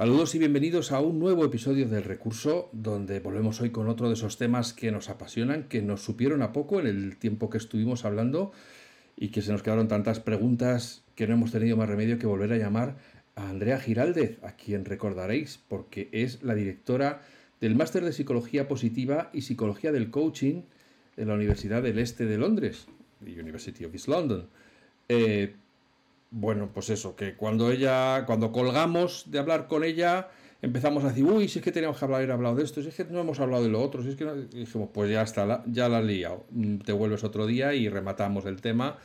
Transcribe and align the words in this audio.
Saludos 0.00 0.34
y 0.34 0.38
bienvenidos 0.38 0.92
a 0.92 1.00
un 1.00 1.18
nuevo 1.18 1.44
episodio 1.44 1.86
del 1.86 2.04
Recurso, 2.04 2.70
donde 2.72 3.20
volvemos 3.20 3.60
hoy 3.60 3.68
con 3.68 3.86
otro 3.86 4.08
de 4.08 4.14
esos 4.14 4.38
temas 4.38 4.72
que 4.72 4.90
nos 4.90 5.10
apasionan, 5.10 5.64
que 5.64 5.82
nos 5.82 6.00
supieron 6.00 6.40
a 6.40 6.54
poco 6.54 6.80
en 6.80 6.86
el 6.86 7.18
tiempo 7.18 7.50
que 7.50 7.58
estuvimos 7.58 8.06
hablando 8.06 8.50
y 9.14 9.28
que 9.28 9.42
se 9.42 9.52
nos 9.52 9.62
quedaron 9.62 9.88
tantas 9.88 10.18
preguntas 10.18 11.02
que 11.16 11.26
no 11.26 11.34
hemos 11.34 11.52
tenido 11.52 11.76
más 11.76 11.86
remedio 11.86 12.18
que 12.18 12.26
volver 12.26 12.50
a 12.54 12.56
llamar 12.56 12.96
a 13.36 13.50
Andrea 13.50 13.78
Giraldez, 13.78 14.42
a 14.42 14.52
quien 14.52 14.86
recordaréis 14.86 15.60
porque 15.68 16.08
es 16.12 16.42
la 16.42 16.54
directora 16.54 17.20
del 17.60 17.74
Máster 17.74 18.02
de 18.02 18.14
Psicología 18.14 18.68
Positiva 18.68 19.28
y 19.34 19.42
Psicología 19.42 19.92
del 19.92 20.10
Coaching 20.10 20.62
de 21.14 21.26
la 21.26 21.34
Universidad 21.34 21.82
del 21.82 21.98
Este 21.98 22.24
de 22.24 22.38
Londres, 22.38 22.86
University 23.20 23.84
of 23.84 23.92
East 23.92 24.08
London. 24.08 24.48
Eh, 25.10 25.56
bueno, 26.30 26.70
pues 26.72 26.90
eso, 26.90 27.16
que 27.16 27.34
cuando 27.34 27.70
ella, 27.70 28.24
cuando 28.26 28.52
colgamos 28.52 29.24
de 29.30 29.38
hablar 29.38 29.66
con 29.66 29.84
ella, 29.84 30.28
empezamos 30.62 31.04
a 31.04 31.08
decir, 31.08 31.24
uy, 31.24 31.48
si 31.48 31.58
es 31.58 31.64
que 31.64 31.72
teníamos 31.72 31.98
que 31.98 32.04
hablar, 32.04 32.30
hablado 32.30 32.56
de 32.56 32.64
esto, 32.64 32.82
si 32.82 32.88
es 32.88 32.94
que 32.94 33.04
no 33.04 33.20
hemos 33.20 33.40
hablado 33.40 33.62
de 33.62 33.68
lo 33.68 33.82
otro, 33.82 34.02
si 34.02 34.10
es 34.10 34.16
que 34.16 34.24
no... 34.24 34.34
dijimos, 34.34 34.90
pues 34.92 35.10
ya 35.10 35.22
está, 35.22 35.64
ya 35.66 35.88
la 35.88 35.98
has 35.98 36.04
liado, 36.04 36.46
mm, 36.50 36.78
te 36.78 36.92
vuelves 36.92 37.24
otro 37.24 37.46
día 37.46 37.74
y 37.74 37.88
rematamos 37.88 38.44
el 38.46 38.60
tema 38.60 38.98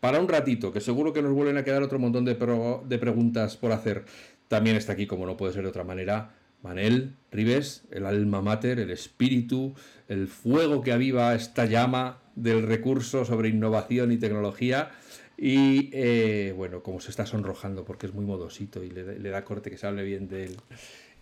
para 0.00 0.20
un 0.20 0.28
ratito, 0.28 0.72
que 0.72 0.80
seguro 0.80 1.12
que 1.12 1.22
nos 1.22 1.32
vuelven 1.32 1.56
a 1.56 1.64
quedar 1.64 1.82
otro 1.82 1.98
montón 1.98 2.24
de, 2.24 2.34
de 2.34 2.98
preguntas 2.98 3.56
por 3.56 3.72
hacer. 3.72 4.04
También 4.48 4.76
está 4.76 4.92
aquí, 4.92 5.06
como 5.06 5.26
no 5.26 5.36
puede 5.36 5.52
ser 5.52 5.62
de 5.62 5.68
otra 5.68 5.84
manera, 5.84 6.34
Manel 6.62 7.14
Rives, 7.32 7.84
el 7.90 8.06
alma 8.06 8.42
mater, 8.42 8.78
el 8.78 8.90
espíritu, 8.90 9.74
el 10.08 10.28
fuego 10.28 10.82
que 10.82 10.92
aviva 10.92 11.34
esta 11.34 11.64
llama 11.64 12.18
del 12.34 12.62
recurso 12.62 13.24
sobre 13.24 13.48
innovación 13.48 14.12
y 14.12 14.16
tecnología. 14.16 14.90
Y 15.36 15.90
eh, 15.92 16.54
bueno, 16.56 16.82
como 16.82 17.00
se 17.00 17.10
está 17.10 17.26
sonrojando 17.26 17.84
porque 17.84 18.06
es 18.06 18.14
muy 18.14 18.24
modosito 18.24 18.82
y 18.82 18.90
le, 18.90 19.30
da 19.30 19.44
corte 19.44 19.70
que 19.70 19.76
se 19.76 19.86
hable 19.86 20.02
bien 20.02 20.28
de 20.28 20.44
él. 20.44 20.56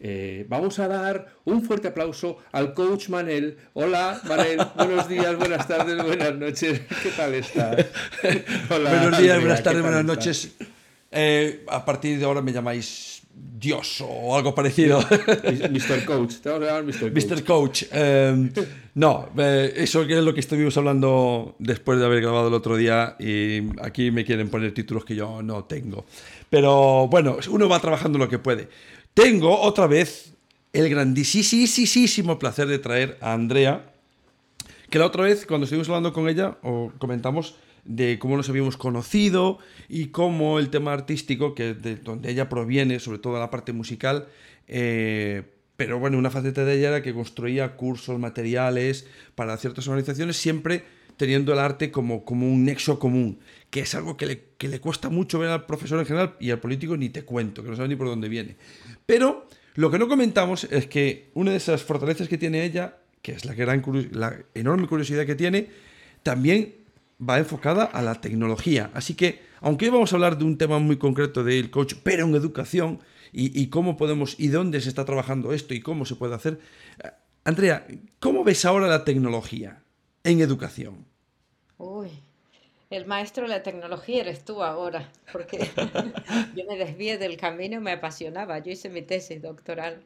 Eh, 0.00 0.44
vamos 0.48 0.78
a 0.78 0.88
dar 0.88 1.34
un 1.44 1.62
fuerte 1.62 1.88
aplauso 1.88 2.38
al 2.52 2.74
coach 2.74 3.08
Manel. 3.08 3.58
Hola, 3.72 4.20
Manel. 4.28 4.60
Buenos 4.76 5.08
días, 5.08 5.36
buenas 5.36 5.66
tardes, 5.66 6.02
buenas 6.02 6.34
noches. 6.34 6.82
¿Qué 7.02 7.10
tal 7.16 7.34
estás? 7.34 7.86
buenos 8.68 9.18
días, 9.18 9.40
buenas 9.40 9.62
tardes, 9.62 9.82
buenas 9.82 10.04
noches. 10.04 10.54
Eh, 11.16 11.64
a 11.68 11.84
partir 11.84 12.18
de 12.18 12.24
ahora 12.24 12.42
me 12.42 12.52
llamáis 12.52 13.22
Dios 13.32 14.00
o 14.00 14.36
algo 14.36 14.52
parecido. 14.54 14.98
Mr. 15.00 16.04
Coach, 16.04 16.34
te 16.36 16.48
vamos 16.48 16.68
a 16.68 16.72
llamar 16.72 16.84
Mr. 16.84 17.12
Coach. 17.12 17.24
Mr. 17.24 17.44
Coach. 17.44 17.82
Em, 17.92 18.50
no, 18.94 19.28
eh, 19.38 19.72
eso 19.76 20.02
es 20.02 20.24
lo 20.24 20.34
que 20.34 20.40
estuvimos 20.40 20.76
hablando 20.76 21.54
después 21.60 21.98
de 22.00 22.04
haber 22.04 22.20
grabado 22.20 22.48
el 22.48 22.54
otro 22.54 22.76
día 22.76 23.16
y 23.20 23.62
aquí 23.80 24.10
me 24.10 24.24
quieren 24.24 24.48
poner 24.48 24.74
títulos 24.74 25.04
que 25.04 25.14
yo 25.14 25.40
no 25.40 25.64
tengo. 25.64 26.04
Pero 26.50 27.06
bueno, 27.08 27.36
uno 27.48 27.68
va 27.68 27.78
trabajando 27.80 28.18
lo 28.18 28.28
que 28.28 28.40
puede. 28.40 28.68
Tengo 29.14 29.60
otra 29.60 29.86
vez 29.86 30.34
el 30.72 30.88
grandísimo 30.88 32.38
placer 32.38 32.66
de 32.66 32.80
traer 32.80 33.18
a 33.20 33.32
Andrea, 33.32 33.92
que 34.90 34.98
la 34.98 35.06
otra 35.06 35.22
vez 35.22 35.46
cuando 35.46 35.64
estuvimos 35.64 35.88
hablando 35.88 36.12
con 36.12 36.28
ella 36.28 36.58
o 36.62 36.92
comentamos 36.98 37.54
de 37.84 38.18
cómo 38.18 38.36
nos 38.36 38.48
habíamos 38.48 38.76
conocido 38.76 39.58
y 39.88 40.06
cómo 40.06 40.58
el 40.58 40.70
tema 40.70 40.92
artístico, 40.92 41.54
que 41.54 41.74
de 41.74 41.96
donde 41.96 42.30
ella 42.30 42.48
proviene, 42.48 42.98
sobre 43.00 43.18
todo 43.18 43.38
la 43.38 43.50
parte 43.50 43.72
musical, 43.72 44.28
eh, 44.68 45.42
pero 45.76 45.98
bueno, 45.98 46.18
una 46.18 46.30
faceta 46.30 46.64
de 46.64 46.78
ella 46.78 46.88
era 46.88 47.02
que 47.02 47.12
construía 47.12 47.76
cursos, 47.76 48.18
materiales 48.18 49.06
para 49.34 49.56
ciertas 49.56 49.88
organizaciones, 49.88 50.36
siempre 50.36 50.84
teniendo 51.16 51.52
el 51.52 51.58
arte 51.58 51.90
como, 51.90 52.24
como 52.24 52.50
un 52.50 52.64
nexo 52.64 52.98
común, 52.98 53.38
que 53.70 53.80
es 53.80 53.94
algo 53.94 54.16
que 54.16 54.26
le, 54.26 54.44
que 54.58 54.68
le 54.68 54.80
cuesta 54.80 55.08
mucho 55.08 55.38
ver 55.38 55.50
al 55.50 55.66
profesor 55.66 55.98
en 56.00 56.06
general 56.06 56.36
y 56.40 56.50
al 56.50 56.60
político 56.60 56.96
ni 56.96 57.08
te 57.08 57.24
cuento, 57.24 57.62
que 57.62 57.70
no 57.70 57.76
sabe 57.76 57.88
ni 57.88 57.96
por 57.96 58.08
dónde 58.08 58.28
viene. 58.28 58.56
Pero 59.06 59.48
lo 59.74 59.90
que 59.90 59.98
no 59.98 60.08
comentamos 60.08 60.64
es 60.64 60.86
que 60.86 61.30
una 61.34 61.50
de 61.50 61.56
esas 61.56 61.82
fortalezas 61.82 62.28
que 62.28 62.38
tiene 62.38 62.64
ella, 62.64 62.98
que 63.22 63.32
es 63.32 63.44
la, 63.44 63.54
gran, 63.54 63.82
la 64.12 64.36
enorme 64.54 64.86
curiosidad 64.86 65.26
que 65.26 65.34
tiene, 65.34 65.68
también 66.22 66.83
va 67.20 67.38
enfocada 67.38 67.84
a 67.84 68.02
la 68.02 68.20
tecnología. 68.20 68.90
Así 68.94 69.14
que, 69.14 69.42
aunque 69.60 69.86
hoy 69.86 69.90
vamos 69.92 70.12
a 70.12 70.16
hablar 70.16 70.38
de 70.38 70.44
un 70.44 70.58
tema 70.58 70.78
muy 70.78 70.98
concreto 70.98 71.44
del 71.44 71.70
coach, 71.70 71.94
pero 72.02 72.24
en 72.24 72.34
educación, 72.34 73.00
y, 73.36 73.66
cómo 73.68 73.96
podemos, 73.96 74.38
y 74.38 74.46
dónde 74.46 74.80
se 74.80 74.88
está 74.88 75.04
trabajando 75.04 75.52
esto 75.52 75.74
y 75.74 75.80
cómo 75.80 76.04
se 76.04 76.14
puede 76.14 76.36
hacer. 76.36 76.60
Eh, 77.02 77.10
Andrea, 77.42 77.84
¿cómo 78.20 78.44
ves 78.44 78.64
ahora 78.64 78.86
la 78.86 79.04
tecnología 79.04 79.82
en 80.22 80.40
educación? 80.40 81.04
Uy, 81.76 82.10
el 82.90 83.06
maestro 83.06 83.42
de 83.42 83.48
la 83.48 83.64
tecnología 83.64 84.20
eres 84.20 84.44
tú 84.44 84.62
ahora, 84.62 85.10
porque 85.32 85.58
yo 86.54 86.64
me 86.68 86.76
desvié 86.76 87.18
del 87.18 87.36
camino, 87.36 87.80
me 87.80 87.90
apasionaba. 87.90 88.60
Yo 88.60 88.70
hice 88.70 88.88
mi 88.88 89.02
tesis 89.02 89.42
doctoral 89.42 90.04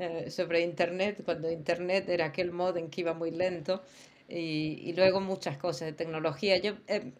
eh, 0.00 0.28
sobre 0.28 0.62
Internet, 0.62 1.22
cuando 1.24 1.50
Internet 1.50 2.08
era 2.08 2.26
aquel 2.26 2.50
modo 2.50 2.78
en 2.78 2.90
que 2.90 3.02
iba 3.02 3.14
muy 3.14 3.30
lento 3.30 3.82
y, 4.28 4.92
luego 4.94 5.20
muchas 5.20 5.56
cosas 5.56 5.86
de 5.86 5.92
tecnología. 5.92 6.58
Yo, 6.58 6.72
eh, 6.86 7.12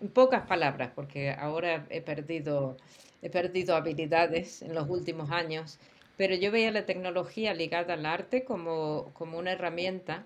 en 0.00 0.08
pocas 0.08 0.46
palabras, 0.46 0.92
porque 0.94 1.30
ahora 1.30 1.86
he 1.90 2.00
perdido, 2.00 2.76
he 3.20 3.30
perdido 3.30 3.74
habilidades 3.74 4.62
en 4.62 4.74
los 4.74 4.88
últimos 4.88 5.30
años, 5.30 5.78
pero 6.16 6.34
yo 6.34 6.52
veía 6.52 6.70
la 6.70 6.86
tecnología 6.86 7.54
ligada 7.54 7.94
al 7.94 8.06
arte 8.06 8.44
como, 8.44 9.10
como 9.14 9.38
una 9.38 9.52
herramienta 9.52 10.24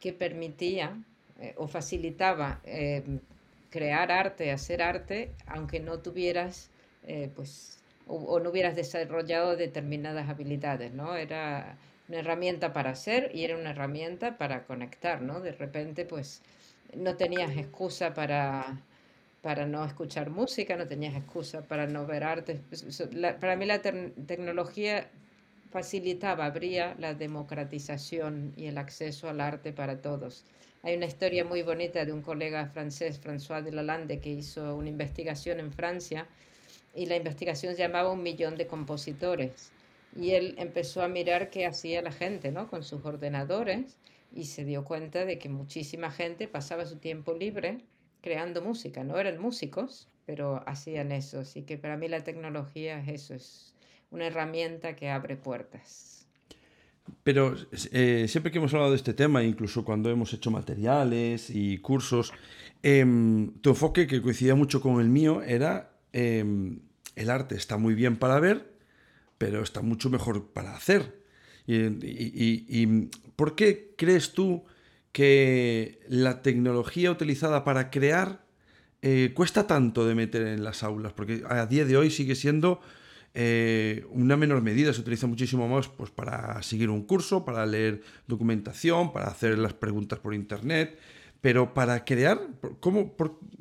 que 0.00 0.12
permitía 0.12 0.98
eh, 1.40 1.54
o 1.56 1.66
facilitaba 1.66 2.60
eh, 2.64 3.02
crear 3.70 4.12
arte, 4.12 4.50
hacer 4.50 4.82
arte, 4.82 5.30
aunque 5.46 5.80
no 5.80 6.00
tuvieras, 6.00 6.70
pues, 7.34 7.78
o, 8.06 8.40
no 8.40 8.50
hubieras 8.50 8.74
desarrollado 8.76 9.56
determinadas 9.56 10.28
habilidades, 10.28 10.92
¿no? 10.92 11.16
Era 11.16 11.76
una 12.10 12.18
herramienta 12.18 12.72
para 12.72 12.90
hacer 12.90 13.30
y 13.32 13.44
era 13.44 13.56
una 13.56 13.70
herramienta 13.70 14.36
para 14.36 14.64
conectar, 14.64 15.22
¿no? 15.22 15.40
De 15.40 15.52
repente, 15.52 16.04
pues, 16.04 16.42
no 16.92 17.16
tenías 17.16 17.56
excusa 17.56 18.14
para, 18.14 18.80
para 19.42 19.64
no 19.64 19.84
escuchar 19.84 20.28
música, 20.28 20.76
no 20.76 20.88
tenías 20.88 21.14
excusa 21.14 21.62
para 21.62 21.86
no 21.86 22.06
ver 22.06 22.24
arte. 22.24 22.60
para 23.40 23.54
mí 23.54 23.64
la 23.64 23.80
tecnología 23.80 25.08
facilitaba, 25.70 26.46
abría 26.46 26.96
la 26.98 27.14
democratización 27.14 28.54
y 28.56 28.66
el 28.66 28.78
acceso 28.78 29.28
al 29.28 29.40
arte 29.40 29.72
para 29.72 30.02
todos. 30.02 30.44
Hay 30.82 30.96
una 30.96 31.06
historia 31.06 31.44
muy 31.44 31.62
bonita 31.62 32.04
de 32.04 32.12
un 32.12 32.22
colega 32.22 32.66
francés, 32.66 33.20
François 33.22 33.62
de 33.62 33.70
Lalande, 33.70 34.18
que 34.18 34.30
hizo 34.30 34.74
una 34.74 34.88
investigación 34.88 35.60
en 35.60 35.72
Francia 35.72 36.26
y 36.92 37.06
la 37.06 37.14
investigación 37.14 37.76
se 37.76 37.82
llamaba 37.82 38.10
Un 38.10 38.24
millón 38.24 38.56
de 38.56 38.66
compositores 38.66 39.70
y 40.16 40.32
él 40.32 40.54
empezó 40.58 41.02
a 41.02 41.08
mirar 41.08 41.50
qué 41.50 41.66
hacía 41.66 42.02
la 42.02 42.12
gente, 42.12 42.52
¿no? 42.52 42.68
Con 42.68 42.82
sus 42.82 43.04
ordenadores 43.04 43.96
y 44.32 44.44
se 44.44 44.64
dio 44.64 44.84
cuenta 44.84 45.24
de 45.24 45.38
que 45.38 45.48
muchísima 45.48 46.10
gente 46.10 46.48
pasaba 46.48 46.86
su 46.86 46.96
tiempo 46.96 47.34
libre 47.34 47.78
creando 48.20 48.62
música. 48.62 49.04
No 49.04 49.18
eran 49.18 49.40
músicos, 49.40 50.08
pero 50.26 50.62
hacían 50.66 51.12
eso. 51.12 51.40
Así 51.40 51.62
que 51.62 51.78
para 51.78 51.96
mí 51.96 52.08
la 52.08 52.22
tecnología 52.22 53.00
es 53.00 53.08
eso, 53.08 53.34
es 53.34 53.74
una 54.10 54.26
herramienta 54.26 54.96
que 54.96 55.10
abre 55.10 55.36
puertas. 55.36 56.26
Pero 57.22 57.56
eh, 57.92 58.26
siempre 58.28 58.52
que 58.52 58.58
hemos 58.58 58.72
hablado 58.72 58.92
de 58.92 58.96
este 58.96 59.14
tema, 59.14 59.42
incluso 59.42 59.84
cuando 59.84 60.10
hemos 60.10 60.32
hecho 60.32 60.50
materiales 60.50 61.50
y 61.50 61.78
cursos, 61.78 62.32
em, 62.82 63.52
tu 63.60 63.70
enfoque, 63.70 64.06
que 64.06 64.22
coincidía 64.22 64.54
mucho 64.54 64.80
con 64.80 65.00
el 65.00 65.08
mío, 65.08 65.42
era 65.42 65.92
em, 66.12 66.80
el 67.16 67.30
arte 67.30 67.56
está 67.56 67.76
muy 67.76 67.94
bien 67.94 68.16
para 68.16 68.38
ver, 68.38 68.69
pero 69.40 69.62
está 69.62 69.80
mucho 69.80 70.10
mejor 70.10 70.52
para 70.52 70.76
hacer. 70.76 71.18
Y, 71.66 72.86
por 73.36 73.56
qué 73.56 73.94
crees 73.96 74.34
tú 74.34 74.64
que 75.12 75.98
la 76.08 76.42
tecnología 76.42 77.10
utilizada 77.10 77.64
para 77.64 77.90
crear 77.90 78.44
eh, 79.00 79.32
cuesta 79.34 79.66
tanto 79.66 80.06
de 80.06 80.14
meter 80.14 80.42
en 80.42 80.62
las 80.62 80.82
aulas? 80.82 81.14
Porque 81.14 81.42
a 81.48 81.64
día 81.64 81.86
de 81.86 81.96
hoy 81.96 82.10
sigue 82.10 82.34
siendo 82.34 82.82
eh, 83.32 84.04
una 84.10 84.36
menor 84.36 84.60
medida, 84.60 84.92
se 84.92 85.00
utiliza 85.00 85.26
muchísimo 85.26 85.66
más 85.68 85.88
pues, 85.88 86.10
para 86.10 86.62
seguir 86.62 86.90
un 86.90 87.04
curso, 87.04 87.42
para 87.42 87.64
leer 87.64 88.02
documentación, 88.26 89.10
para 89.10 89.28
hacer 89.28 89.56
las 89.56 89.72
preguntas 89.72 90.18
por 90.18 90.34
internet, 90.34 90.98
pero 91.40 91.72
para 91.72 92.04
crear, 92.04 92.46
¿cómo, 92.80 93.16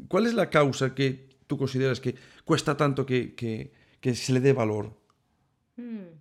¿cuál 0.10 0.26
es 0.28 0.34
la 0.34 0.50
causa 0.50 0.94
que 0.94 1.30
tú 1.48 1.58
consideras 1.58 2.02
que 2.02 2.16
cuesta 2.44 2.76
tanto 2.76 3.06
que 3.06 3.72
se 4.02 4.34
le 4.34 4.42
dé 4.42 4.52
valor? 4.52 4.99
Mm. 5.80 6.20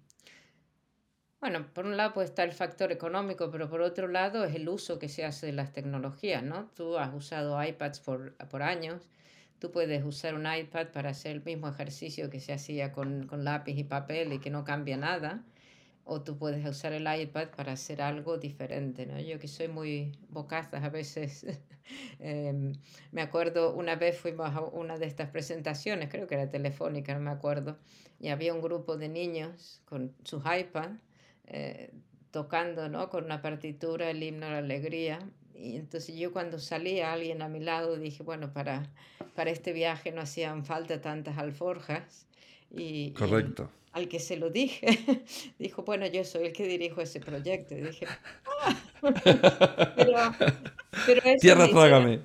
Bueno, 1.40 1.66
por 1.72 1.84
un 1.86 1.96
lado 1.96 2.14
puede 2.14 2.26
estar 2.26 2.48
el 2.48 2.54
factor 2.54 2.92
económico, 2.92 3.50
pero 3.50 3.68
por 3.68 3.80
otro 3.80 4.08
lado 4.08 4.44
es 4.44 4.54
el 4.54 4.68
uso 4.68 4.98
que 4.98 5.08
se 5.08 5.24
hace 5.24 5.46
de 5.46 5.52
las 5.52 5.72
tecnologías, 5.72 6.42
¿no? 6.42 6.66
Tú 6.76 6.96
has 6.96 7.12
usado 7.14 7.62
iPads 7.62 8.00
por, 8.00 8.34
por 8.48 8.62
años, 8.62 9.08
tú 9.58 9.70
puedes 9.72 10.04
usar 10.04 10.34
un 10.34 10.46
iPad 10.46 10.88
para 10.88 11.10
hacer 11.10 11.32
el 11.32 11.44
mismo 11.44 11.68
ejercicio 11.68 12.30
que 12.30 12.40
se 12.40 12.52
hacía 12.52 12.92
con, 12.92 13.26
con 13.26 13.44
lápiz 13.44 13.76
y 13.78 13.84
papel 13.84 14.32
y 14.32 14.40
que 14.40 14.50
no 14.50 14.64
cambia 14.64 14.96
nada 14.96 15.44
o 16.08 16.22
tú 16.22 16.38
puedes 16.38 16.66
usar 16.66 16.94
el 16.94 17.06
iPad 17.06 17.48
para 17.54 17.72
hacer 17.72 18.00
algo 18.00 18.38
diferente, 18.38 19.04
¿no? 19.04 19.20
Yo 19.20 19.38
que 19.38 19.46
soy 19.46 19.68
muy 19.68 20.16
bocazas 20.30 20.82
a 20.82 20.88
veces, 20.88 21.44
em, 22.18 22.72
me 23.12 23.20
acuerdo 23.20 23.74
una 23.74 23.94
vez 23.94 24.18
fuimos 24.18 24.48
a 24.48 24.62
una 24.62 24.96
de 24.96 25.04
estas 25.04 25.28
presentaciones, 25.28 26.08
creo 26.08 26.26
que 26.26 26.34
era 26.34 26.48
telefónica, 26.48 27.12
no 27.12 27.20
me 27.20 27.30
acuerdo, 27.30 27.76
y 28.18 28.28
había 28.28 28.54
un 28.54 28.62
grupo 28.62 28.96
de 28.96 29.10
niños 29.10 29.82
con 29.84 30.14
sus 30.24 30.42
iPads 30.44 30.98
eh, 31.46 31.92
tocando, 32.30 32.88
¿no? 32.88 33.10
Con 33.10 33.24
una 33.24 33.42
partitura 33.42 34.08
el 34.10 34.22
himno 34.22 34.46
a 34.46 34.50
la 34.52 34.58
alegría. 34.58 35.18
Y 35.54 35.76
entonces 35.76 36.16
yo 36.16 36.32
cuando 36.32 36.58
salía 36.58 37.12
alguien 37.12 37.42
a 37.42 37.48
mi 37.48 37.60
lado 37.60 37.96
dije, 37.98 38.22
bueno, 38.22 38.52
para, 38.52 38.90
para 39.34 39.50
este 39.50 39.74
viaje 39.74 40.10
no 40.12 40.22
hacían 40.22 40.64
falta 40.64 41.02
tantas 41.02 41.36
alforjas. 41.36 42.26
Y, 42.70 43.12
Correcto 43.12 43.70
al 43.98 44.08
que 44.08 44.20
se 44.20 44.36
lo 44.36 44.50
dije, 44.50 44.86
dijo, 45.58 45.82
bueno, 45.82 46.06
yo 46.06 46.24
soy 46.24 46.46
el 46.46 46.52
que 46.52 46.66
dirijo 46.66 47.00
ese 47.00 47.20
proyecto. 47.20 47.76
Y 47.76 47.82
dije, 47.82 48.06
ah". 48.62 48.76
pero, 51.06 51.22
Tierra, 51.40 51.68
trágame. 51.68 52.20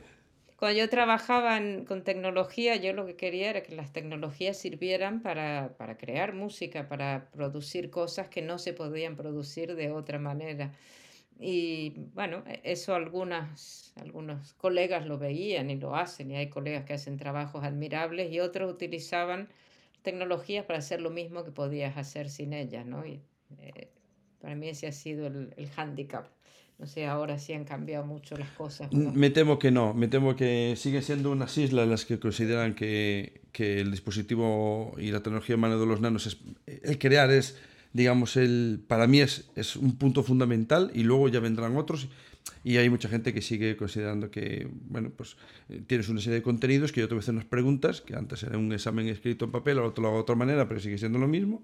Cuando 0.57 0.79
yo 0.79 0.89
trabajaba 0.89 1.59
con 1.85 2.03
tecnología, 2.03 2.77
yo 2.77 2.93
lo 2.93 3.05
que 3.05 3.17
quería 3.17 3.49
era 3.49 3.63
que 3.63 3.75
las 3.75 3.91
tecnologías 3.91 4.57
sirvieran 4.57 5.21
para, 5.21 5.75
para, 5.77 5.97
crear 5.97 6.33
música, 6.33 6.87
para 6.87 7.29
producir 7.31 7.89
cosas 7.89 8.29
que 8.29 8.41
no 8.41 8.57
se 8.57 8.71
podían 8.71 9.17
producir 9.17 9.75
de 9.75 9.91
otra 9.91 10.19
manera. 10.19 10.71
Y 11.37 11.93
bueno, 12.13 12.43
e, 12.47 12.61
eso 12.63 12.95
algunas, 12.95 13.91
algunos 13.97 14.53
colegas 14.53 15.05
lo 15.05 15.17
veían 15.17 15.69
y 15.69 15.75
lo 15.75 15.95
hacen, 15.95 16.31
y 16.31 16.37
hay 16.37 16.49
colegas 16.49 16.85
que 16.85 16.93
hacen 16.93 17.17
trabajos 17.17 17.65
admirables 17.65 18.31
y 18.31 18.39
otros 18.39 18.71
utilizaban 18.71 19.49
tecnologías 20.03 20.65
para 20.65 20.79
hacer 20.79 21.01
lo 21.01 21.09
mismo 21.09 21.43
que 21.43 21.51
podías 21.51 21.97
hacer 21.97 22.29
sin 22.29 22.53
ellas, 22.53 22.85
¿no? 22.85 23.05
Y, 23.05 23.21
eh, 23.59 23.89
para 24.39 24.55
mí 24.55 24.69
ese 24.69 24.87
ha 24.87 24.91
sido 24.91 25.25
el, 25.27 25.53
el 25.57 25.69
hándicap. 25.69 26.27
No 26.77 26.87
sé, 26.87 27.05
ahora 27.05 27.39
sí 27.39 27.53
han 27.53 27.63
cambiado 27.63 28.05
mucho 28.05 28.35
las 28.35 28.49
cosas. 28.49 28.91
Me 28.91 29.29
temo 29.29 29.57
que 29.57 29.71
no, 29.71 29.93
me 29.93 30.07
temo 30.07 30.35
que 30.35 30.75
siguen 30.75 31.01
siendo 31.01 31.31
unas 31.31 31.57
islas 31.57 31.87
las 31.87 32.03
que 32.03 32.19
consideran 32.19 32.73
que, 32.73 33.41
que 33.51 33.79
el 33.79 33.91
dispositivo 33.91 34.93
y 34.97 35.11
la 35.11 35.21
tecnología 35.21 35.55
en 35.55 35.61
mano 35.61 35.79
de 35.79 35.85
los 35.85 36.01
nanos 36.01 36.27
es... 36.27 36.37
El 36.65 36.97
crear 36.97 37.31
es, 37.31 37.57
digamos, 37.93 38.35
el, 38.35 38.83
para 38.85 39.07
mí 39.07 39.21
es, 39.21 39.49
es 39.55 39.75
un 39.75 39.97
punto 39.97 40.23
fundamental 40.23 40.91
y 40.93 41.03
luego 41.03 41.29
ya 41.29 41.39
vendrán 41.39 41.77
otros 41.77 42.09
y 42.63 42.77
hay 42.77 42.89
mucha 42.89 43.09
gente 43.09 43.33
que 43.33 43.41
sigue 43.41 43.75
considerando 43.75 44.31
que, 44.31 44.67
bueno, 44.71 45.11
pues 45.15 45.37
eh, 45.69 45.81
tienes 45.85 46.09
una 46.09 46.21
serie 46.21 46.35
de 46.35 46.41
contenidos 46.41 46.91
que 46.91 47.01
yo 47.01 47.07
te 47.07 47.13
voy 47.13 47.21
a 47.21 47.23
hacer 47.23 47.47
preguntas, 47.47 48.01
que 48.01 48.15
antes 48.15 48.43
era 48.43 48.57
un 48.57 48.71
examen 48.71 49.07
escrito 49.07 49.45
en 49.45 49.51
papel, 49.51 49.79
ahora 49.79 49.93
lo 49.97 50.07
hago 50.07 50.17
de 50.17 50.21
otra 50.21 50.35
manera, 50.35 50.67
pero 50.67 50.79
sigue 50.79 50.97
siendo 50.97 51.19
lo 51.19 51.27
mismo. 51.27 51.63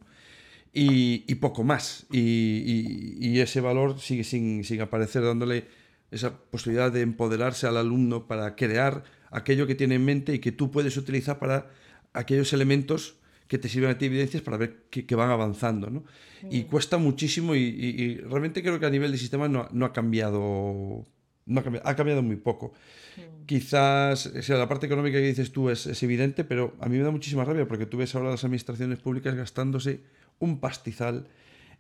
Y, 0.71 1.33
poco 1.35 1.63
más. 1.63 2.05
Y, 2.11 2.19
y, 2.19 3.17
y, 3.19 3.39
ese 3.39 3.59
valor 3.59 3.99
sigue 3.99 4.23
sin, 4.23 4.63
sin 4.63 4.81
aparecer, 4.81 5.23
dándole 5.23 5.65
esa 6.11 6.37
posibilidad 6.37 6.91
de 6.91 7.01
empoderarse 7.01 7.65
al 7.65 7.77
alumno 7.77 8.27
para 8.27 8.55
crear 8.55 9.03
aquello 9.31 9.65
que 9.65 9.75
tiene 9.75 9.95
en 9.95 10.05
mente 10.05 10.33
y 10.33 10.39
que 10.39 10.51
tú 10.51 10.69
puedes 10.69 10.95
utilizar 10.97 11.39
para 11.39 11.71
aquellos 12.13 12.53
elementos 12.53 13.19
que 13.49 13.57
te 13.57 13.67
sirven 13.67 13.89
a 13.89 13.97
ti 13.97 14.05
evidencias 14.05 14.43
para 14.43 14.57
ver 14.57 14.83
que, 14.91 15.07
que 15.07 15.15
van 15.15 15.31
avanzando. 15.31 15.89
¿no? 15.89 16.03
Y 16.51 16.63
cuesta 16.63 16.99
muchísimo 16.99 17.55
y, 17.55 17.61
y, 17.61 18.17
realmente 18.17 18.61
creo 18.61 18.79
que 18.79 18.85
a 18.85 18.91
nivel 18.91 19.11
de 19.11 19.17
sistema 19.17 19.49
no, 19.49 19.67
no 19.71 19.85
ha 19.87 19.91
cambiado. 19.91 21.07
No 21.47 21.59
ha 21.59 21.63
cambiado, 21.63 21.89
ha 21.89 21.95
cambiado 21.95 22.21
muy 22.21 22.35
poco. 22.35 22.73
Quizás, 23.47 24.27
o 24.27 24.41
sea, 24.43 24.57
la 24.57 24.69
parte 24.69 24.85
económica 24.85 25.17
que 25.17 25.25
dices 25.25 25.51
tú 25.51 25.71
es, 25.71 25.87
es, 25.87 26.03
evidente, 26.03 26.43
pero 26.43 26.75
a 26.79 26.87
mí 26.87 26.97
me 26.97 27.03
da 27.03 27.09
muchísima 27.09 27.43
rabia 27.43 27.67
porque 27.67 27.87
tú 27.87 27.97
ves 27.97 28.13
ahora 28.13 28.29
las 28.29 28.43
administraciones 28.43 28.99
públicas 28.99 29.33
gastándose 29.33 30.01
un 30.37 30.59
pastizal 30.59 31.27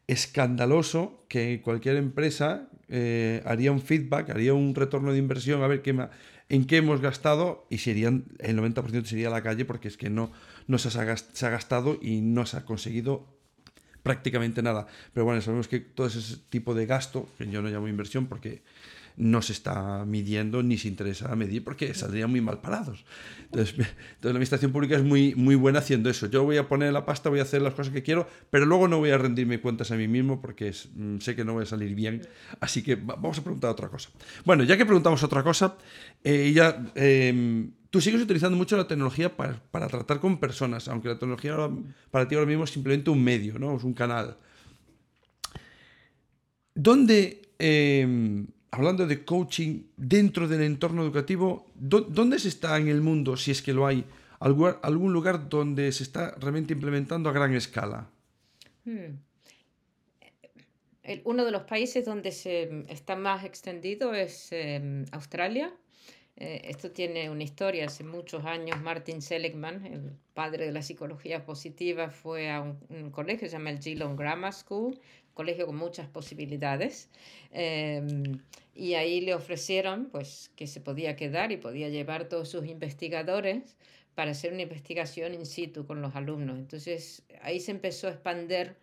escandaloso 0.09 1.23
que 1.29 1.61
cualquier 1.61 1.95
empresa 1.95 2.67
eh, 2.87 3.43
haría 3.45 3.71
un 3.71 3.79
feedback, 3.79 4.31
haría 4.31 4.55
un 4.55 4.73
retorno 4.73 5.11
de 5.13 5.19
inversión 5.19 5.61
a 5.61 5.67
ver 5.67 5.83
qué 5.83 5.95
en 6.49 6.65
qué 6.65 6.77
hemos 6.77 6.99
gastado 6.99 7.67
y 7.69 7.77
serían, 7.77 8.25
el 8.39 8.57
90% 8.57 9.05
sería 9.05 9.27
a 9.27 9.31
la 9.31 9.43
calle 9.43 9.65
porque 9.65 9.87
es 9.87 9.97
que 9.97 10.09
no, 10.09 10.31
no 10.65 10.79
se, 10.79 10.87
ha, 10.99 11.17
se 11.17 11.45
ha 11.45 11.49
gastado 11.49 11.99
y 12.01 12.21
no 12.21 12.47
se 12.47 12.57
ha 12.57 12.65
conseguido 12.65 13.27
prácticamente 14.01 14.63
nada. 14.63 14.87
Pero 15.13 15.25
bueno, 15.25 15.41
sabemos 15.41 15.67
que 15.67 15.79
todo 15.79 16.07
ese 16.07 16.37
tipo 16.49 16.73
de 16.73 16.87
gasto, 16.87 17.29
que 17.37 17.47
yo 17.47 17.61
no 17.61 17.69
llamo 17.69 17.87
inversión 17.87 18.25
porque 18.25 18.63
no 19.19 19.41
se 19.41 19.51
está 19.51 20.05
midiendo 20.05 20.63
ni 20.63 20.77
se 20.77 20.87
interesa 20.87 21.35
medir 21.35 21.63
porque 21.63 21.93
saldrían 21.93 22.31
muy 22.31 22.39
mal 22.39 22.61
parados. 22.61 23.03
Entonces, 23.43 23.73
entonces, 23.77 23.95
la 24.21 24.29
administración 24.29 24.71
pública 24.71 24.95
es 24.95 25.03
muy, 25.03 25.35
muy 25.35 25.55
buena 25.55 25.79
haciendo 25.79 26.09
eso. 26.09 26.27
Yo 26.27 26.43
voy 26.43 26.57
a 26.57 26.67
poner 26.67 26.93
la 26.93 27.05
pasta, 27.05 27.29
voy 27.29 27.39
a 27.39 27.43
hacer 27.43 27.61
las 27.61 27.73
cosas 27.73 27.93
que 27.93 28.01
quiero, 28.01 28.27
pero 28.49 28.65
luego 28.65 28.87
no 28.87 28.97
voy 28.97 29.11
a 29.11 29.17
rendirme 29.17 29.59
cuentas 29.59 29.91
a 29.91 29.95
mí 29.95 30.07
mismo 30.07 30.41
porque 30.41 30.73
mm, 30.95 31.17
sé 31.17 31.35
que 31.35 31.43
no 31.43 31.53
voy 31.53 31.63
a 31.63 31.65
salir 31.65 31.93
bien. 31.95 32.21
Así 32.61 32.81
que 32.81 32.95
vamos 32.95 33.37
a 33.37 33.43
preguntar 33.43 33.71
otra 33.71 33.89
cosa. 33.89 34.09
Bueno, 34.45 34.63
ya 34.63 34.77
que 34.77 34.85
preguntamos 34.85 35.21
otra 35.23 35.43
cosa, 35.43 35.75
eh, 36.23 36.51
ya... 36.53 36.91
Eh, 36.95 37.69
tú 37.89 37.99
sigues 37.99 38.21
utilizando 38.21 38.55
mucho 38.55 38.77
la 38.77 38.87
tecnología 38.87 39.35
para, 39.35 39.59
para, 39.71 39.87
tratar 39.87 40.19
con 40.19 40.39
personas, 40.39 40.87
aunque 40.87 41.07
la 41.09 41.15
tecnología 41.15 41.57
para 42.11 42.27
ti 42.27 42.35
ahora 42.35 42.47
mismo 42.47 42.63
es 42.63 42.69
simplemente 42.69 43.09
un 43.09 43.23
medio, 43.23 43.57
¿no? 43.57 43.75
Es 43.75 43.83
un 43.83 43.93
canal. 43.93 44.37
¿Dónde, 46.75 47.41
eh, 47.57 48.45
hablando 48.71 49.07
de 49.07 49.25
coaching 49.25 49.83
dentro 49.97 50.47
del 50.47 50.63
entorno 50.63 51.03
educativo, 51.03 51.65
¿dónde 51.75 52.39
se 52.39 52.49
está 52.49 52.77
en 52.77 52.87
el 52.87 53.01
mundo, 53.01 53.37
si 53.37 53.51
es 53.51 53.61
que 53.61 53.73
lo 53.73 53.87
hay, 53.87 54.05
algún, 54.39 55.13
lugar 55.13 55.49
donde 55.49 55.91
se 55.91 56.03
está 56.03 56.35
realmente 56.39 56.73
implementando 56.73 57.29
a 57.29 57.33
gran 57.33 57.53
escala? 57.53 58.09
Hmm. 58.85 59.17
uno 61.25 61.43
de 61.45 61.51
los 61.51 61.63
países 61.63 62.05
donde 62.05 62.31
se 62.31 62.85
está 62.87 63.15
más 63.15 63.43
extendido 63.43 64.13
es 64.13 64.51
eh, 64.51 65.05
Australia 65.11 65.73
eh, 66.39 66.61
esto 66.69 66.91
tiene 66.91 67.29
una 67.29 67.43
historia. 67.43 67.85
Hace 67.85 68.03
muchos 68.03 68.45
años 68.45 68.81
Martin 68.81 69.21
Seligman, 69.21 69.85
el 69.85 70.13
padre 70.33 70.65
de 70.65 70.71
la 70.71 70.81
psicología 70.81 71.45
positiva, 71.45 72.09
fue 72.09 72.49
a 72.49 72.61
un, 72.61 73.11
colegio 73.11 73.41
que 73.41 73.49
se 73.49 73.57
llama 73.57 73.71
el 73.71 73.81
Geelong 73.81 74.15
Grammar 74.15 74.53
School, 74.53 74.99
colegio 75.39 75.67
con 75.67 75.77
muchas 75.77 76.07
posibilidades. 76.09 77.09
Em, 77.51 78.41
y 78.75 78.95
ahí 78.95 79.21
le 79.21 79.33
ofrecieron 79.33 80.09
pues, 80.11 80.51
que 80.57 80.67
se 80.67 80.81
podía 80.81 81.15
quedar 81.15 81.53
y 81.53 81.57
podía 81.57 81.87
llevar 81.87 82.27
todos 82.27 82.49
sus 82.49 82.65
investigadores 82.65 83.77
para 84.15 84.31
hacer 84.31 84.51
una 84.51 84.63
investigación 84.63 85.33
in 85.33 85.45
situ 85.45 85.85
con 85.85 86.01
los 86.01 86.13
alumnos. 86.15 86.57
Entonces 86.59 87.23
ahí 87.41 87.61
se 87.61 87.71
empezó 87.71 88.07
a 88.07 88.11
expandir 88.11 88.75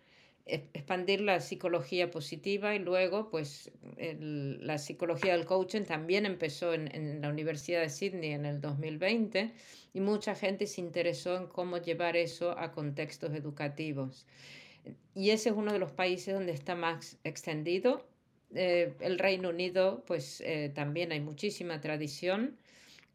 expandir 0.49 1.19
la 1.19 1.41
psicología 1.41 2.09
positiva 2.09 2.73
y 2.73 2.79
luego 2.79 3.29
pues 3.29 3.69
la 3.97 4.77
psicología 4.77 5.33
del 5.35 5.45
coaching 5.45 5.83
también 5.83 6.25
empezó 6.25 6.73
en, 6.73 6.87
en, 6.95 7.19
la 7.21 7.27
Universidad 7.27 7.81
de 7.81 7.89
Sydney 7.89 8.31
en 8.31 8.45
el 8.45 8.61
2020 8.61 9.51
y 9.93 9.99
mucha 9.99 10.35
gente 10.35 10.65
se 10.65 10.79
interesó 10.79 11.35
en 11.35 11.47
cómo 11.47 11.79
llevar 11.79 12.15
eso 12.15 12.57
a 12.57 12.71
contextos 12.71 13.33
educativos. 13.33 14.25
Y 15.15 15.31
ese 15.31 15.49
es 15.49 15.55
uno 15.55 15.73
de 15.73 15.79
los 15.79 15.91
países 15.91 16.33
donde 16.33 16.51
está 16.51 16.75
más 16.75 17.17
extendido. 17.23 18.07
Eh, 18.53 18.93
el 19.01 19.19
Reino 19.19 19.49
Unido 19.49 20.03
pues 20.05 20.41
eh, 20.41 20.71
también 20.73 21.11
hay 21.11 21.19
muchísima 21.19 21.81
tradición 21.81 22.57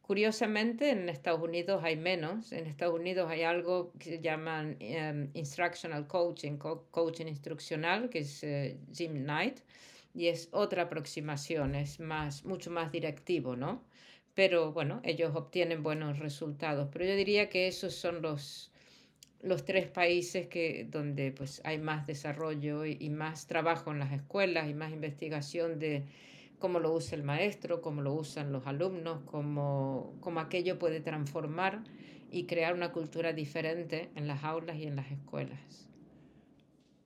Curiosamente, 0.03 0.91
en 0.91 1.09
Estados 1.09 1.41
Unidos 1.41 1.83
hay 1.85 1.97
menos. 1.97 2.53
En 2.53 2.67
Estados 2.67 2.99
Unidos 2.99 3.31
hay 3.31 3.45
algo 3.45 3.93
que 3.99 4.11
se 4.11 4.21
llama 4.21 4.75
em, 4.81 5.31
instructional 5.35 6.07
coaching, 6.09 6.59
coaching 6.59 7.27
instruccional, 7.27 8.11
que 8.11 8.19
es 8.19 8.43
eh, 8.43 8.79
Jim 8.93 9.15
Knight, 9.15 9.61
y 10.13 10.27
es 10.27 10.49
otra 10.53 10.83
aproximación, 10.83 11.77
es 11.77 12.01
más, 12.01 12.45
mucho 12.45 12.71
más 12.71 12.91
directivo, 12.91 13.55
¿no? 13.57 13.85
Pero 14.35 14.73
bueno, 14.73 15.01
ellos 15.05 15.35
obtienen 15.37 15.85
buenos 15.85 16.19
resultados. 16.19 16.89
Pero 16.93 17.05
yo 17.05 17.15
diría 17.15 17.49
que 17.49 17.69
esos 17.69 17.95
son 17.95 18.23
los, 18.23 18.72
los 19.43 19.65
tres 19.65 19.89
países 19.89 20.47
que, 20.47 20.87
donde 20.91 21.33
pues, 21.33 21.61
hay 21.65 21.79
más 21.79 22.07
desarrollo 22.07 22.87
y 22.87 23.11
más 23.11 23.47
trabajo 23.47 23.91
en 23.91 23.99
las 23.99 24.13
escuelas 24.13 24.69
y 24.69 24.75
más 24.75 24.93
investigación 24.93 25.79
de 25.79 26.05
cómo 26.59 26.79
lo 26.79 26.93
usa 26.95 27.17
el 27.17 27.25
maestro, 27.25 27.83
cómo 27.83 28.03
lo 28.03 28.15
usan 28.15 28.53
los 28.53 28.67
alumnos, 28.69 29.21
cómo, 29.27 30.15
cómo 30.21 30.39
aquello 30.39 30.79
puede 30.79 31.01
transformar 31.01 31.83
y 32.31 32.45
crear 32.45 32.73
una 32.73 32.93
cultura 32.93 33.33
diferente 33.33 34.11
en 34.15 34.29
las 34.29 34.45
aulas 34.45 34.77
y 34.77 34.85
en 34.85 34.95
las 34.95 35.11
escuelas. 35.11 35.89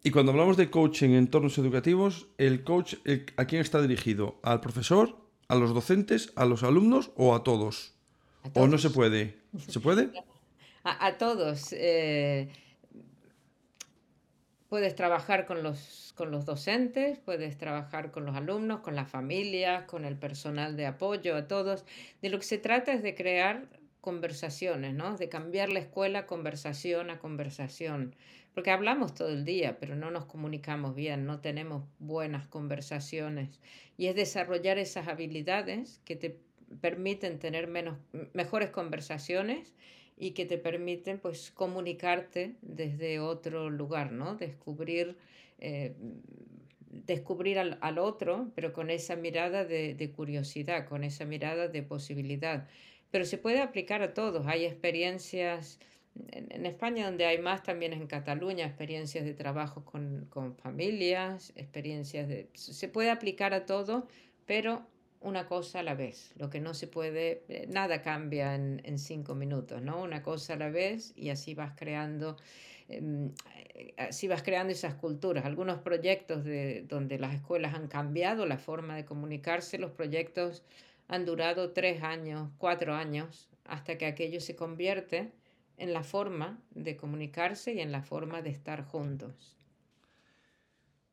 Y 0.05 0.11
cuando 0.11 0.31
hablamos 0.31 0.57
de 0.57 0.71
coaching 0.71 1.09
en 1.09 1.16
entornos 1.16 1.59
educativos, 1.59 2.28
¿el 2.37 2.62
coach 2.64 2.95
a 3.37 3.47
quién 3.47 3.62
está 3.62 3.81
dirigido? 3.81 4.38
¿Al 4.43 4.61
profesor? 4.61 5.16
¿A 5.49 5.57
los 5.57 5.75
docentes? 5.75 6.33
¿A 6.37 6.45
los 6.45 6.62
alumnos 6.62 7.11
o 7.16 7.35
a 7.35 7.43
todos? 7.43 7.95
¿O 8.55 8.69
no 8.69 8.78
se 8.78 8.90
puede? 8.90 9.38
¿Se 9.66 9.81
puede? 9.81 10.12
A, 10.88 11.19
todos. 11.19 11.73
Eh, 11.73 12.49
puedes 14.69 14.95
trabajar 14.95 15.45
con 15.45 15.64
los, 15.64 16.12
con 16.14 16.31
los 16.31 16.47
docentes, 16.47 17.19
puedes 17.19 17.59
trabajar 17.59 18.12
con 18.12 18.25
los 18.25 18.37
alumnos, 18.37 18.81
con 18.81 18.95
las 18.95 19.11
familias, 19.11 19.83
con 19.87 20.05
el 20.05 20.16
personal 20.16 20.76
de 20.76 20.87
apoyo, 20.87 21.35
a 21.35 21.49
todos. 21.49 21.85
De 22.23 22.28
lo 22.28 22.38
que 22.38 22.45
se 22.45 22.59
trata 22.59 22.93
es 22.93 23.02
de 23.02 23.16
crear 23.16 23.66
conversaciones, 24.00 24.95
¿no? 24.95 25.16
De 25.16 25.28
cambiar 25.28 25.71
la 25.71 25.81
escuela 25.81 26.26
conversación 26.26 27.11
a 27.11 27.19
conversación. 27.19 28.14
Porque 28.55 28.71
hablamos 28.71 29.12
todo 29.12 29.31
el 29.31 29.45
día, 29.45 29.78
pero 29.81 29.97
no 29.97 30.12
nos 30.12 30.26
comunicamos 30.26 30.95
bien, 30.95 31.26
no 31.26 31.40
tenemos 31.40 31.83
buenas 31.99 32.47
conversaciones. 32.47 33.61
Y 33.97 34.07
es 34.07 34.14
desarrollar 34.14 34.78
esas 34.78 35.09
habilidades 35.09 36.00
que 36.05 36.14
te 36.14 36.38
permiten 36.81 37.40
tener 37.40 37.66
menos, 37.66 37.99
mejores 38.35 38.71
conversaciones 38.71 39.75
y 40.16 40.30
que 40.32 40.46
te 40.46 40.58
permiten 40.58 41.18
pues 41.18 41.50
comunicarte 41.50 42.56
desde 42.62 43.20
otro 43.20 43.70
lugar, 43.70 44.12
¿no? 44.12 44.37
Descubrir, 44.37 45.16
eh, 45.58 45.94
descubrir 46.90 47.58
al, 47.58 47.78
al, 47.82 47.99
otro, 47.99 48.50
pero 48.54 48.73
con 48.73 48.90
esa 48.90 49.16
mirada 49.16 49.64
de, 49.64 49.94
de, 49.94 50.11
curiosidad, 50.11 50.88
con 50.88 51.04
esa 51.04 51.25
mirada 51.25 51.68
de 51.68 51.82
posibilidad. 51.82 52.66
Pero 53.11 53.25
se 53.25 53.38
puede 53.38 53.61
aplicar 53.61 54.02
a 54.02 54.14
todos. 54.14 54.46
Hay 54.46 54.64
experiencias 54.64 55.78
en, 56.30 56.66
España 56.66 57.06
donde 57.06 57.26
hay 57.26 57.38
más, 57.38 57.62
también 57.62 57.92
en 57.92 58.06
Cataluña, 58.06 58.66
experiencias 58.66 59.25
de 59.25 59.35
trabajo 59.35 59.85
con, 59.85 60.26
con 60.30 60.56
familias, 60.56 61.52
experiencias 61.56 62.28
de... 62.28 62.49
Se 62.54 62.88
puede 62.88 63.11
aplicar 63.11 63.54
a 63.54 63.66
todo, 63.66 64.06
pero 64.46 64.87
una 65.20 65.46
cosa 65.46 65.80
a 65.80 65.82
la 65.82 65.94
vez. 65.94 66.32
Lo 66.37 66.50
que 66.50 66.61
no 66.61 66.75
se 66.75 66.87
puede, 66.87 67.44
eh, 67.49 67.66
nada 67.68 68.02
cambia 68.02 68.54
en, 68.54 68.80
en 68.85 68.99
cinco 68.99 69.35
minutos, 69.35 69.82
¿no? 69.82 70.02
Una 70.02 70.23
cosa 70.23 70.54
a 70.54 70.56
la 70.56 70.70
vez 70.70 71.12
y 71.16 71.30
así 71.30 71.54
vas 71.54 71.73
creando, 71.76 72.37
eh, 72.88 73.30
así 73.96 74.28
vas 74.28 74.42
creando 74.42 74.73
esas 74.73 74.94
culturas. 74.94 75.44
Algunos 75.44 75.80
proyectos 75.80 76.44
de, 76.44 76.82
donde 76.82 77.18
las 77.18 77.35
escuelas 77.35 77.75
han 77.75 77.88
cambiado 77.88 78.46
la 78.46 78.58
forma 78.58 78.96
de 78.96 79.04
comunicarse, 79.04 79.78
los 79.78 79.92
proyectos 79.92 80.62
han 81.08 81.25
durado 81.25 81.73
tres 81.73 82.02
años, 82.02 82.50
cuatro 82.58 82.94
años, 82.94 83.49
hasta 83.64 83.99
que 83.99 84.06
aquello 84.06 84.40
se 84.40 84.56
convierte 84.56 85.32
en 85.76 85.92
la 85.92 86.02
forma 86.02 86.61
de 86.70 86.96
comunicarse 86.96 87.75
y 87.75 87.80
en 87.80 87.92
la 87.92 88.02
forma 88.02 88.42
de 88.42 88.50
estar 88.50 88.85
juntos. 88.85 89.56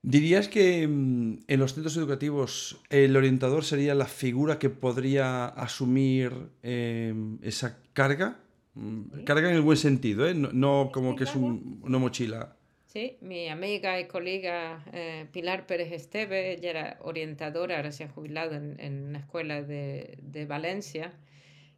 ¿Dirías 0.05 0.49
que 0.49 0.85
mm, 0.85 1.45
en 1.47 1.59
los 1.59 1.73
centros 1.73 1.95
educativos 1.95 2.77
el 2.89 3.15
orientador 3.15 3.63
sería 3.63 3.95
la 3.95 4.05
figura 4.05 4.59
que 4.59 4.69
podría 4.69 5.45
asumir 5.45 6.33
eh, 6.61 7.13
esa 7.41 7.79
carga? 7.93 8.37
Mm, 8.75 9.23
carga 9.23 9.49
en 9.49 9.55
el 9.55 9.61
buen 9.61 9.77
sentido, 9.77 10.27
¿eh? 10.27 10.33
no, 10.33 10.51
no, 10.51 10.91
como 10.93 11.15
que 11.15 11.23
es 11.23 11.33
un, 11.35 11.79
una 11.83 11.99
mochila. 11.99 12.57
Sí, 12.87 13.15
mi 13.21 13.47
amiga 13.47 13.97
y 13.99 14.07
colega 14.07 14.83
eh, 14.91 15.25
Pilar 15.31 15.65
Pérez 15.65 15.93
Esteve, 15.93 16.51
ella 16.51 16.69
era 16.69 16.97
orientadora, 17.01 17.77
ahora 17.77 17.93
se 17.93 18.03
ha 18.03 18.09
jubilado 18.09 18.55
en, 18.55 18.75
en 18.81 19.05
una 19.05 19.19
escuela 19.19 19.63
de, 19.63 20.17
de 20.21 20.45
Valencia, 20.45 21.13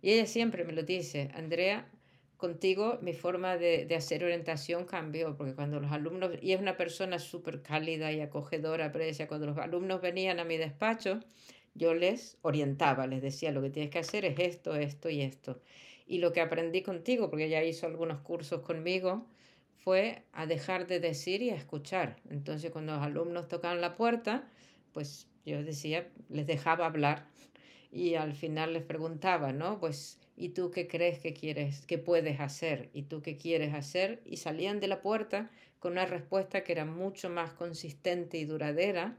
y 0.02 0.14
ella 0.14 0.26
siempre 0.26 0.64
me 0.64 0.74
lo 0.74 0.82
dice, 0.82 1.30
Andrea, 1.36 1.88
contigo 2.46 3.00
mi 3.02 3.14
forma 3.14 3.58
de, 3.58 3.88
hacer 3.96 4.24
orientación 4.24 4.86
cambió, 4.86 5.36
porque 5.36 5.56
cuando 5.56 5.80
los 5.80 5.92
alumnos, 5.92 6.32
y 6.42 6.52
es 6.52 6.62
una 6.62 6.78
persona 6.78 7.18
súper 7.18 7.64
cálida 7.64 8.12
y 8.12 8.22
acogedora, 8.22 8.92
pero 8.92 9.04
decía, 9.04 9.28
cuando 9.28 9.48
los 9.48 9.58
alumnos 9.58 10.00
venían 10.00 10.40
a 10.40 10.44
mi 10.44 10.58
despacho, 10.58 11.22
yo 11.74 11.96
les 11.96 12.38
orientaba, 12.44 13.08
les 13.08 13.24
decía, 13.24 13.52
lo 13.52 13.64
que 13.64 13.72
tienes 13.72 13.90
que 13.90 13.98
hacer 13.98 14.26
es 14.26 14.38
esto, 14.38 14.76
esto 14.76 15.10
y 15.10 15.22
esto. 15.22 15.60
Y 16.06 16.20
lo 16.20 16.34
que 16.34 16.42
aprendí 16.42 16.84
contigo, 16.84 17.32
porque 17.32 17.46
ella 17.46 17.64
hizo 17.64 17.88
algunos 17.88 18.20
cursos 18.22 18.62
conmigo, 18.62 19.26
fue 19.84 20.22
a 20.32 20.46
dejar 20.46 20.86
de 20.86 21.00
decir 21.00 21.42
y 21.42 21.50
a 21.50 21.56
escuchar. 21.56 22.18
Entonces, 22.30 22.70
cuando 22.70 22.94
los 22.94 23.02
alumnos 23.02 23.48
tocaban 23.48 23.82
la 23.82 23.96
puerta, 23.96 24.48
pues 24.94 25.28
yo 25.48 25.64
decía, 25.64 26.08
les 26.30 26.46
dejaba 26.46 26.86
hablar 26.86 27.26
y 27.92 28.14
al 28.16 28.34
final 28.34 28.74
les 28.74 28.84
preguntaba, 28.84 29.52
¿no? 29.52 29.80
Pues 29.80 30.20
¿Y 30.38 30.50
tú 30.50 30.72
qué 30.72 30.88
crees 30.88 31.20
que 31.20 31.34
quieres, 31.34 31.86
que 31.86 31.98
puedes 31.98 32.40
hacer? 32.40 32.90
¿Y 32.94 33.04
tú 33.04 33.22
qué 33.22 33.38
quieres 33.38 33.74
hacer? 33.74 34.22
Y 34.26 34.38
salían 34.38 34.80
de 34.80 34.88
la 34.88 35.02
puerta 35.02 35.50
con 35.80 35.94
una 35.94 36.06
respuesta 36.06 36.64
que 36.64 36.74
era 36.74 36.86
mucho 36.86 37.30
más 37.30 37.52
consistente 37.52 38.38
y 38.38 38.46
duradera 38.46 39.18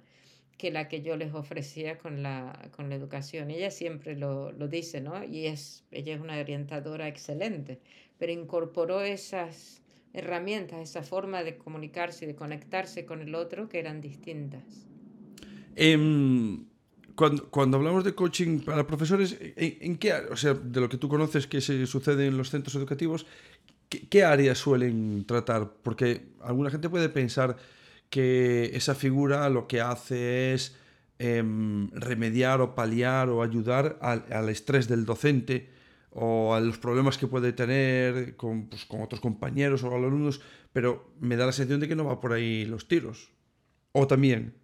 que 0.58 0.70
la 0.70 0.88
que 0.88 1.02
yo 1.02 1.16
les 1.16 1.35
ofrecía 1.35 1.99
con 1.99 2.23
la, 2.23 2.70
con 2.75 2.88
la 2.88 2.94
educación. 2.94 3.50
Ella 3.50 3.70
siempre 3.70 4.16
lo, 4.16 4.52
lo 4.52 4.68
dice, 4.68 5.00
¿no? 5.00 5.23
Y 5.23 5.46
es, 5.46 5.85
ella 5.90 6.14
es 6.14 6.20
una 6.20 6.38
orientadora 6.38 7.08
excelente, 7.08 7.78
pero 8.18 8.32
incorporó 8.32 9.02
esas 9.02 9.82
herramientas, 10.12 10.80
esa 10.80 11.02
forma 11.02 11.44
de 11.44 11.56
comunicarse 11.56 12.25
y 12.25 12.28
de 12.28 12.35
conectarse 12.35 13.04
con 13.04 13.20
el 13.20 13.35
otro 13.35 13.68
que 13.68 13.78
eran 13.78 14.00
distintas. 14.00 14.87
Eh, 15.76 15.99
cuando, 17.16 17.49
cuando, 17.50 17.76
hablamos 17.78 18.04
de 18.04 18.14
coaching 18.14 18.61
para 18.61 18.87
profesores, 18.87 19.37
¿en, 19.40 19.78
¿en, 19.80 19.99
qué, 19.99 20.12
o 20.12 20.37
sea, 20.37 20.54
de 20.54 20.80
lo 20.80 20.88
que 20.88 20.99
tú 20.99 21.08
conoces 21.08 21.46
que 21.46 21.61
se 21.61 21.87
sucede 21.87 22.26
en 22.26 22.37
los 22.37 22.50
centros 22.50 22.75
educativos, 22.76 23.26
¿qué, 23.88 24.06
qué 24.08 24.25
áreas 24.25 24.58
suelen 24.58 25.25
tratar? 25.26 25.73
Porque 25.82 26.28
alguna 26.40 26.70
gente 26.70 26.88
puede 26.88 27.08
pensar 27.08 27.56
que 28.11 28.70
esa 28.75 28.94
figura 28.94 29.49
lo 29.50 29.66
que 29.66 29.80
hace 29.80 30.54
es 30.54 30.76
eh, 31.18 31.42
remediar 31.92 32.61
o 32.61 32.75
paliar 32.75 33.30
o 33.30 33.42
ayudar 33.42 33.99
al, 34.02 34.26
al, 34.30 34.49
estrés 34.50 34.87
del 34.87 35.06
docente 35.06 35.70
o 36.11 36.54
a 36.54 36.61
los 36.61 36.78
problemas 36.78 37.18
que 37.18 37.26
puede 37.26 37.52
tener 37.52 38.37
con, 38.37 38.68
pues, 38.68 38.85
con 38.85 39.02
otros 39.02 39.20
compañeros 39.20 39.82
o 39.82 39.94
alumnos, 39.94 40.40
pero 40.73 41.11
me 41.20 41.37
da 41.37 41.46
la 41.46 41.52
sensación 41.52 41.80
de 41.80 41.88
que 41.88 41.96
no 41.96 42.04
va 42.04 42.20
por 42.20 42.32
ahí 42.32 42.64
los 42.66 42.87
tiros. 42.88 43.32
O 43.92 44.06
también. 44.06 44.54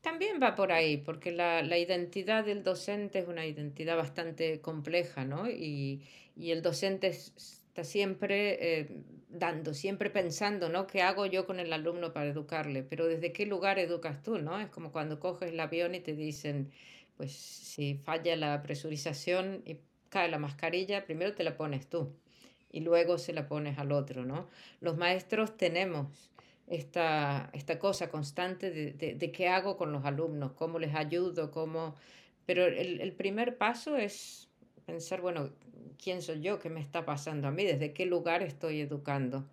También 0.00 0.40
va 0.42 0.54
por 0.54 0.72
ahí, 0.72 0.96
porque 0.96 1.30
la, 1.30 1.62
la, 1.62 1.76
identidad 1.76 2.44
del 2.44 2.62
docente 2.62 3.18
es 3.18 3.28
una 3.28 3.44
identidad 3.46 3.96
bastante 3.96 4.60
compleja, 4.60 5.24
¿no? 5.24 5.48
Y, 5.50 6.02
y 6.36 6.52
el 6.52 6.62
docente 6.62 7.08
está 7.08 7.84
siempre 7.84 8.80
eh, 8.80 9.02
dando, 9.28 9.74
siempre 9.74 10.08
pensando, 10.08 10.70
¿no? 10.70 10.86
¿Qué 10.86 11.02
hago 11.02 11.26
yo 11.26 11.46
con 11.46 11.60
el 11.60 11.72
alumno 11.72 12.12
para 12.14 12.30
educarle? 12.30 12.82
Pero 12.82 13.06
¿desde 13.06 13.32
qué 13.32 13.44
lugar 13.44 13.78
educas 13.78 14.22
tú, 14.22 14.38
no? 14.38 14.58
Es 14.58 14.70
como 14.70 14.90
cuando 14.90 15.20
coges 15.20 15.52
el 15.52 15.60
avión 15.60 15.94
y 15.94 16.00
te 16.00 16.14
dicen, 16.14 16.70
pues 17.16 17.32
si 17.32 17.94
falla 17.96 18.36
la 18.36 18.62
presurización 18.62 19.62
y 19.66 19.76
cae 20.08 20.30
la 20.30 20.38
mascarilla, 20.38 21.04
primero 21.04 21.34
te 21.34 21.44
la 21.44 21.56
pones 21.56 21.88
tú 21.88 22.16
y 22.72 22.80
luego 22.80 23.18
se 23.18 23.32
la 23.32 23.46
pones 23.48 23.78
al 23.78 23.92
otro, 23.92 24.24
¿no? 24.24 24.48
Los 24.80 24.96
maestros 24.96 25.56
tenemos 25.56 26.30
esta, 26.70 27.50
esta 27.52 27.78
cosa 27.78 28.08
constante 28.08 28.70
de, 28.70 29.14
de, 29.14 29.32
qué 29.32 29.48
hago 29.48 29.76
con 29.76 29.92
los 29.92 30.04
alumnos, 30.04 30.52
cómo 30.52 30.78
les 30.78 30.94
ayudo, 30.94 31.50
cómo... 31.50 31.96
Pero 32.46 32.64
el, 32.64 33.00
el, 33.00 33.12
primer 33.12 33.58
paso 33.58 33.96
es 33.96 34.48
pensar, 34.86 35.20
bueno, 35.20 35.50
¿quién 36.02 36.22
soy 36.22 36.40
yo? 36.40 36.60
¿Qué 36.60 36.70
me 36.70 36.80
está 36.80 37.04
pasando 37.04 37.48
a 37.48 37.50
mí? 37.50 37.64
¿Desde 37.64 37.92
qué 37.92 38.06
lugar 38.06 38.42
estoy 38.42 38.80
educando? 38.80 39.44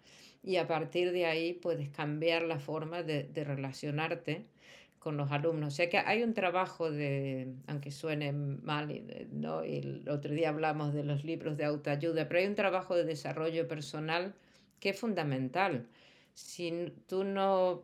Y 0.44 0.58
a 0.58 0.68
partir 0.68 1.12
de 1.12 1.26
ahí 1.26 1.54
puedes 1.54 1.90
cambiar 1.90 2.44
la 2.44 2.60
forma 2.60 3.02
de, 3.02 3.24
de 3.24 3.44
relacionarte 3.44 4.46
con 5.00 5.18
los 5.18 5.32
alumnos. 5.32 5.74
O 5.74 5.76
sea 5.76 5.90
que 5.90 5.98
hay 5.98 6.22
un 6.22 6.36
trabajo 6.36 6.92
de, 6.92 7.52
aunque 7.66 7.90
suene 7.92 8.32
mal, 8.32 9.04
¿no? 9.32 9.62
El 9.62 10.08
otro 10.08 10.34
día 10.34 10.50
hablamos 10.50 10.94
de 10.94 11.04
los 11.04 11.24
libros 11.24 11.58
de 11.58 11.66
autoayuda, 11.66 12.28
pero 12.28 12.42
hay 12.42 12.48
un 12.48 12.56
trabajo 12.56 12.96
de 12.96 13.06
desarrollo 13.06 13.68
personal 13.68 14.36
que 14.80 14.90
es 14.90 15.00
fundamental 15.00 15.88
si 16.38 16.94
tú 17.08 17.24
no, 17.24 17.84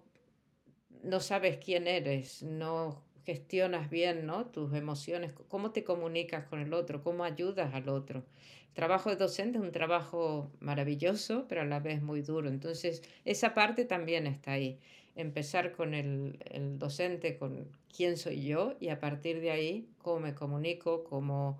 no 1.01 1.19
sabes 1.21 1.57
quién 1.57 1.87
eres, 1.87 2.43
no 2.43 3.01
gestionas 3.25 3.89
bien 3.89 4.27
¿no? 4.27 4.45
tus 4.45 4.75
emociones, 4.75 5.33
cómo 5.47 5.71
te 5.71 5.83
comunicas 5.83 6.45
con 6.45 6.59
el 6.59 6.71
otro, 6.75 7.01
cómo 7.01 7.23
ayudas 7.23 7.73
al 7.73 7.89
otro. 7.89 8.23
El 8.67 8.73
trabajo 8.75 9.09
de 9.09 9.15
docente 9.15 9.57
es 9.57 9.63
un 9.63 9.71
trabajo 9.71 10.51
maravilloso, 10.59 11.47
pero 11.49 11.61
a 11.61 11.65
la 11.65 11.79
vez 11.79 12.03
muy 12.03 12.21
duro. 12.21 12.47
Entonces, 12.47 13.01
esa 13.25 13.55
parte 13.55 13.85
también 13.85 14.27
está 14.27 14.51
ahí. 14.51 14.79
Empezar 15.15 15.71
con 15.71 15.95
el, 15.95 16.37
el 16.45 16.77
docente, 16.77 17.37
con 17.39 17.67
quién 17.95 18.17
soy 18.17 18.45
yo, 18.45 18.75
y 18.79 18.89
a 18.89 18.99
partir 18.99 19.41
de 19.41 19.49
ahí, 19.49 19.89
cómo 19.97 20.19
me 20.19 20.35
comunico, 20.35 21.03
cómo, 21.05 21.57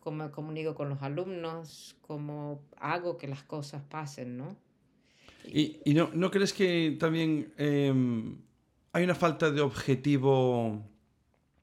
cómo 0.00 0.24
me 0.24 0.30
comunico 0.30 0.76
con 0.76 0.90
los 0.90 1.02
alumnos, 1.02 1.96
cómo 2.02 2.62
hago 2.76 3.16
que 3.16 3.26
las 3.26 3.42
cosas 3.42 3.82
pasen, 3.82 4.36
¿no? 4.36 4.56
¿Y, 5.46 5.94
no, 5.94 6.10
no, 6.14 6.30
crees 6.30 6.52
que 6.52 6.96
también 6.98 7.52
eh, 7.58 7.92
hay 8.92 9.04
una 9.04 9.14
falta 9.14 9.50
de 9.50 9.60
objetivo 9.60 10.82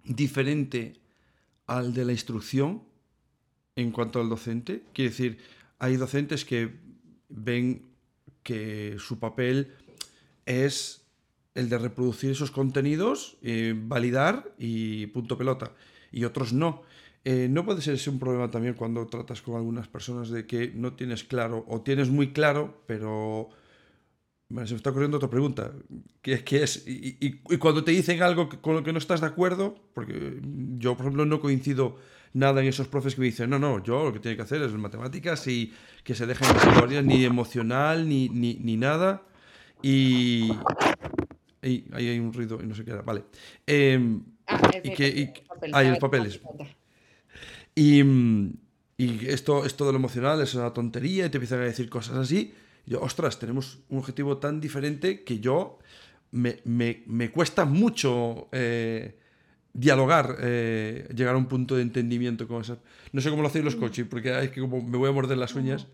diferente 0.04 0.94
al 1.68 1.94
de 1.94 2.06
la 2.06 2.12
instrucción 2.12 2.84
en 3.76 3.92
cuanto 3.92 4.22
al 4.22 4.30
docente? 4.30 4.84
Quiere 4.94 5.10
decir, 5.10 5.38
hay 5.80 5.98
docentes 5.98 6.46
que 6.46 6.72
ven 7.30 7.92
que 8.44 8.98
su 9.00 9.20
papel 9.20 9.74
es 10.46 11.02
el 11.56 11.70
de 11.70 11.78
reproducir 11.78 12.32
esos 12.32 12.52
contenidos, 12.52 13.38
eh, 13.42 13.76
validar 13.76 14.54
y 14.58 15.08
punto 15.08 15.38
pelota, 15.38 15.72
y 16.12 16.24
otros 16.24 16.54
no. 16.54 16.84
Eh, 17.24 17.48
¿No 17.50 17.66
puede 17.66 17.82
ser 17.82 17.96
ese 17.96 18.10
un 18.10 18.20
problema 18.20 18.50
también 18.50 18.74
cuando 18.74 19.06
tratas 19.08 19.42
con 19.42 19.56
algunas 19.56 19.88
personas 19.88 20.30
de 20.30 20.48
que 20.48 20.72
no 20.74 20.94
tienes 20.94 21.24
claro 21.24 21.66
o 21.68 21.82
tienes 21.82 22.10
muy 22.10 22.34
claro, 22.34 22.82
pero 22.88 23.50
se 24.66 24.74
me 24.74 24.78
está 24.78 24.90
ocurriendo 24.90 25.18
otra 25.18 25.30
pregunta, 25.30 25.72
que 26.22 26.34
es, 26.34 26.44
que 26.44 26.64
es 26.64 26.84
y, 26.86 27.38
cuando 27.58 27.84
te 27.84 27.92
dicen 27.92 28.22
algo 28.22 28.50
con 28.50 28.76
lo 28.76 28.84
que 28.84 28.92
no 28.92 29.00
estás 29.00 29.22
de 29.22 29.28
acuerdo, 29.28 29.76
porque 29.94 30.40
yo, 30.78 30.96
por 30.96 31.06
ejemplo, 31.06 31.26
no 31.26 31.40
coincido 31.40 31.98
nada 32.34 32.62
en 32.62 32.68
esos 32.68 32.88
profes 32.88 33.16
que 33.16 33.22
me 33.22 33.28
dicen, 33.28 33.50
no, 33.50 33.60
no, 33.60 33.84
yo 33.84 34.06
lo 34.06 34.14
que 34.14 34.20
tiene 34.20 34.38
que 34.38 34.44
hacer 34.44 34.62
es 34.62 34.72
matemáticas 34.74 35.48
y 35.48 35.74
que 36.04 36.16
se 36.16 36.26
dejen 36.26 36.48
historias, 36.56 37.04
ni 37.04 37.26
emocional, 37.26 38.08
ni, 38.08 38.30
ni, 38.30 38.56
ni 38.56 38.78
nada. 38.78 39.24
Y, 39.82 40.52
ahí 41.62 41.86
hay 41.92 42.20
un 42.20 42.34
ruido 42.34 42.60
y 42.62 42.68
no 42.68 42.76
sé 42.76 42.86
qué 42.86 42.92
era. 42.92 43.02
Vale. 43.02 43.24
Em, 43.66 44.22
ah, 44.48 44.72
y 44.84 44.94
que, 44.94 45.34
hay 45.74 45.90
los 45.90 46.00
papeles. 46.00 46.40
Y, 47.76 48.02
y 48.98 49.28
esto, 49.28 49.66
esto 49.66 49.86
de 49.86 49.92
lo 49.92 49.98
emocional 49.98 50.42
es 50.42 50.54
una 50.54 50.74
tontería 50.74 51.26
y 51.26 51.30
te 51.30 51.38
empiezan 51.38 51.60
a 51.60 51.64
decir 51.64 51.90
cosas 51.90 52.18
así. 52.18 52.54
Y 52.86 52.92
yo, 52.92 53.02
ostras, 53.02 53.40
tenemos 53.40 53.80
un 53.90 54.00
objetivo 54.00 54.38
tan 54.38 54.60
diferente 54.60 55.24
que 55.24 55.40
yo 55.40 55.80
me, 56.32 56.60
me, 56.64 57.04
me 57.08 57.30
cuesta 57.30 57.66
mucho 57.66 58.48
eh, 58.52 59.18
dialogar, 59.74 60.38
eh, 60.42 61.08
llegar 61.16 61.36
a 61.36 61.38
un 61.38 61.48
punto 61.48 61.76
de 61.76 61.82
entendimiento 61.82 62.48
con 62.48 62.62
eso. 62.62 62.80
No 63.12 63.22
sé 63.22 63.30
cómo 63.30 63.42
lo 63.42 63.48
hacéis 63.48 63.66
los 63.66 63.76
mm. 63.76 63.80
coaches, 63.80 64.08
porque 64.10 64.38
es 64.44 64.52
que 64.52 64.62
como 64.62 64.82
me 64.82 64.98
voy 64.98 65.10
a 65.10 65.14
morder 65.14 65.38
las 65.38 65.56
uñas. 65.56 65.88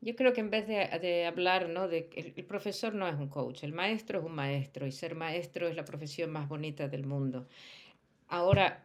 Yo 0.00 0.14
creo 0.16 0.34
que 0.34 0.40
en 0.42 0.50
vez 0.50 0.66
de, 0.68 1.24
hablar, 1.24 1.70
¿no? 1.70 1.88
De 1.88 2.10
el, 2.14 2.34
el, 2.36 2.44
profesor 2.44 2.94
no 2.94 3.08
es 3.08 3.14
un 3.14 3.28
coach, 3.28 3.64
el 3.64 3.72
maestro 3.72 4.18
es 4.18 4.24
un 4.26 4.34
maestro 4.34 4.86
y 4.86 4.92
ser 4.92 5.14
maestro 5.14 5.66
es 5.66 5.76
la 5.76 5.86
profesión 5.86 6.30
más 6.30 6.46
bonita 6.46 6.88
del 6.88 7.06
mundo. 7.06 7.48
Ahora, 8.28 8.83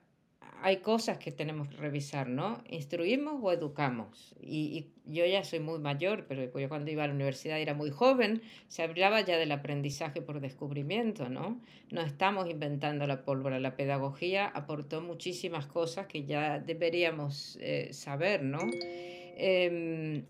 hay 0.61 0.77
cosas 0.77 1.17
que 1.17 1.31
tenemos 1.31 1.69
que 1.69 1.77
revisar, 1.77 2.27
¿no? 2.27 2.61
¿Instruimos 2.69 3.39
o 3.41 3.51
educamos? 3.51 4.35
Y, 4.41 4.87
yo 5.05 5.25
ya 5.25 5.43
soy 5.43 5.59
muy 5.59 5.79
mayor, 5.79 6.25
pero 6.27 6.43
yo 6.59 6.69
cuando 6.69 6.91
iba 6.91 7.03
a 7.03 7.07
la 7.07 7.13
universidad 7.13 7.59
era 7.59 7.73
muy 7.73 7.89
joven, 7.89 8.43
se 8.67 8.83
hablaba 8.83 9.21
ya 9.21 9.37
del 9.37 9.51
aprendizaje 9.51 10.21
por 10.21 10.39
descubrimiento, 10.39 11.29
¿no? 11.29 11.59
No 11.89 12.01
estamos 12.01 12.47
inventando 12.47 13.07
la 13.07 13.23
pólvora, 13.23 13.59
la 13.59 13.75
pedagogía 13.75 14.45
aportó 14.45 15.01
muchísimas 15.01 15.65
cosas 15.65 16.05
que 16.05 16.25
ya 16.25 16.59
deberíamos 16.59 17.57
eh, 17.59 17.89
saber, 17.91 18.43
¿no? 18.43 18.59
Em, 18.61 20.25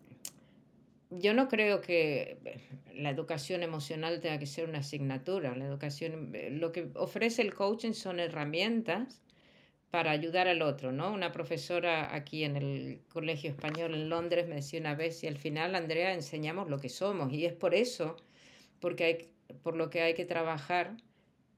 yo 1.10 1.34
no 1.34 1.50
creo 1.50 1.82
que 1.82 2.38
eh, 2.46 2.60
la 2.94 3.10
educación 3.10 3.64
emocional 3.64 4.22
tenga 4.22 4.40
que 4.40 4.46
ser 4.46 4.70
una 4.70 4.80
asignatura. 4.80 5.56
La 5.58 5.66
educación, 5.66 6.32
eh, 6.34 6.52
lo 6.52 6.72
que 6.72 6.90
ofrece 6.96 7.42
el 7.42 7.54
coaching 7.54 7.94
son 7.94 8.22
herramientas 8.22 9.22
para 9.92 10.12
ayudar 10.12 10.48
al 10.48 10.62
otro, 10.62 10.92
¿no? 10.92 11.12
Una 11.12 11.32
profesora 11.32 12.14
aquí 12.14 12.44
en 12.44 12.56
el 12.56 13.02
Colegio 13.12 13.50
Español 13.50 13.96
en 13.96 14.10
Londres 14.10 14.48
me 14.48 14.56
decía 14.56 14.80
una 14.80 14.96
vez, 14.96 15.24
y 15.24 15.28
al 15.28 15.38
final, 15.38 15.76
Andrea, 15.76 16.14
enseñamos 16.14 16.70
lo 16.70 16.80
que 16.80 16.90
somos, 16.90 17.34
y 17.34 17.46
es 17.46 17.54
por 17.54 17.74
eso, 17.74 18.18
porque 18.80 19.04
hay, 19.04 19.56
por 19.64 19.76
lo 19.76 19.90
que 19.90 20.02
hay 20.02 20.14
que 20.14 20.26
trabajar 20.26 20.96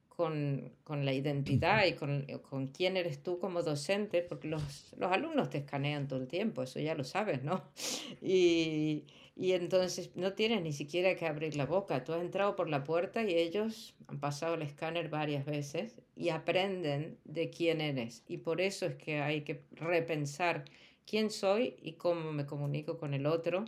con, 0.08 0.72
con 0.84 1.04
la 1.04 1.14
identidad 1.14 1.86
y 1.86 1.94
con, 1.94 2.26
con, 2.50 2.68
quién 2.68 2.96
eres 2.96 3.22
tú 3.22 3.40
como 3.40 3.64
docente, 3.64 4.22
porque 4.22 4.48
los, 4.48 4.94
los 4.98 5.12
alumnos 5.12 5.50
te 5.50 5.58
escanean 5.60 6.08
todo 6.08 6.20
el 6.20 6.28
tiempo, 6.28 6.64
eso 6.64 6.80
ya 6.80 6.96
lo 6.96 7.04
sabes, 7.04 7.44
¿no? 7.44 7.64
Y, 8.22 9.06
y 9.42 9.54
entonces 9.54 10.12
no 10.14 10.34
tienes 10.34 10.62
ni 10.62 10.72
siquiera 10.72 11.16
que 11.16 11.26
abrir 11.26 11.56
la 11.56 11.66
boca. 11.66 12.04
Tú 12.04 12.14
has 12.14 12.22
entrado 12.22 12.56
por 12.56 12.70
la 12.70 12.84
puerta 12.84 13.24
y 13.24 13.34
ellos 13.34 13.96
han 14.06 14.20
pasado 14.20 14.54
el 14.54 14.62
escáner 14.62 15.10
varias 15.10 15.46
veces 15.46 16.00
y 16.16 16.30
aprenden 16.30 17.18
de 17.26 17.50
quién 17.50 17.82
eres. 17.82 18.24
Y 18.28 18.38
por 18.38 18.62
eso 18.62 18.86
es 18.86 18.94
que 18.98 19.20
hay 19.20 19.42
que 19.42 19.64
repensar 19.72 20.66
quién 21.08 21.32
soy 21.32 21.76
y 21.82 21.94
cómo 21.94 22.32
me 22.32 22.46
comunico 22.46 23.00
con 23.00 23.16
el 23.16 23.26
otro. 23.26 23.66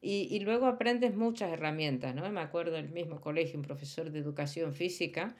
Y, 0.00 0.28
y 0.34 0.40
luego 0.40 0.64
aprendes 0.64 1.14
muchas 1.14 1.52
herramientas, 1.52 2.14
¿no? 2.14 2.30
Me 2.30 2.40
acuerdo 2.40 2.72
del 2.72 2.88
mismo 2.88 3.20
colegio, 3.20 3.58
un 3.58 3.66
profesor 3.66 4.10
de 4.10 4.18
educación 4.18 4.72
física, 4.72 5.36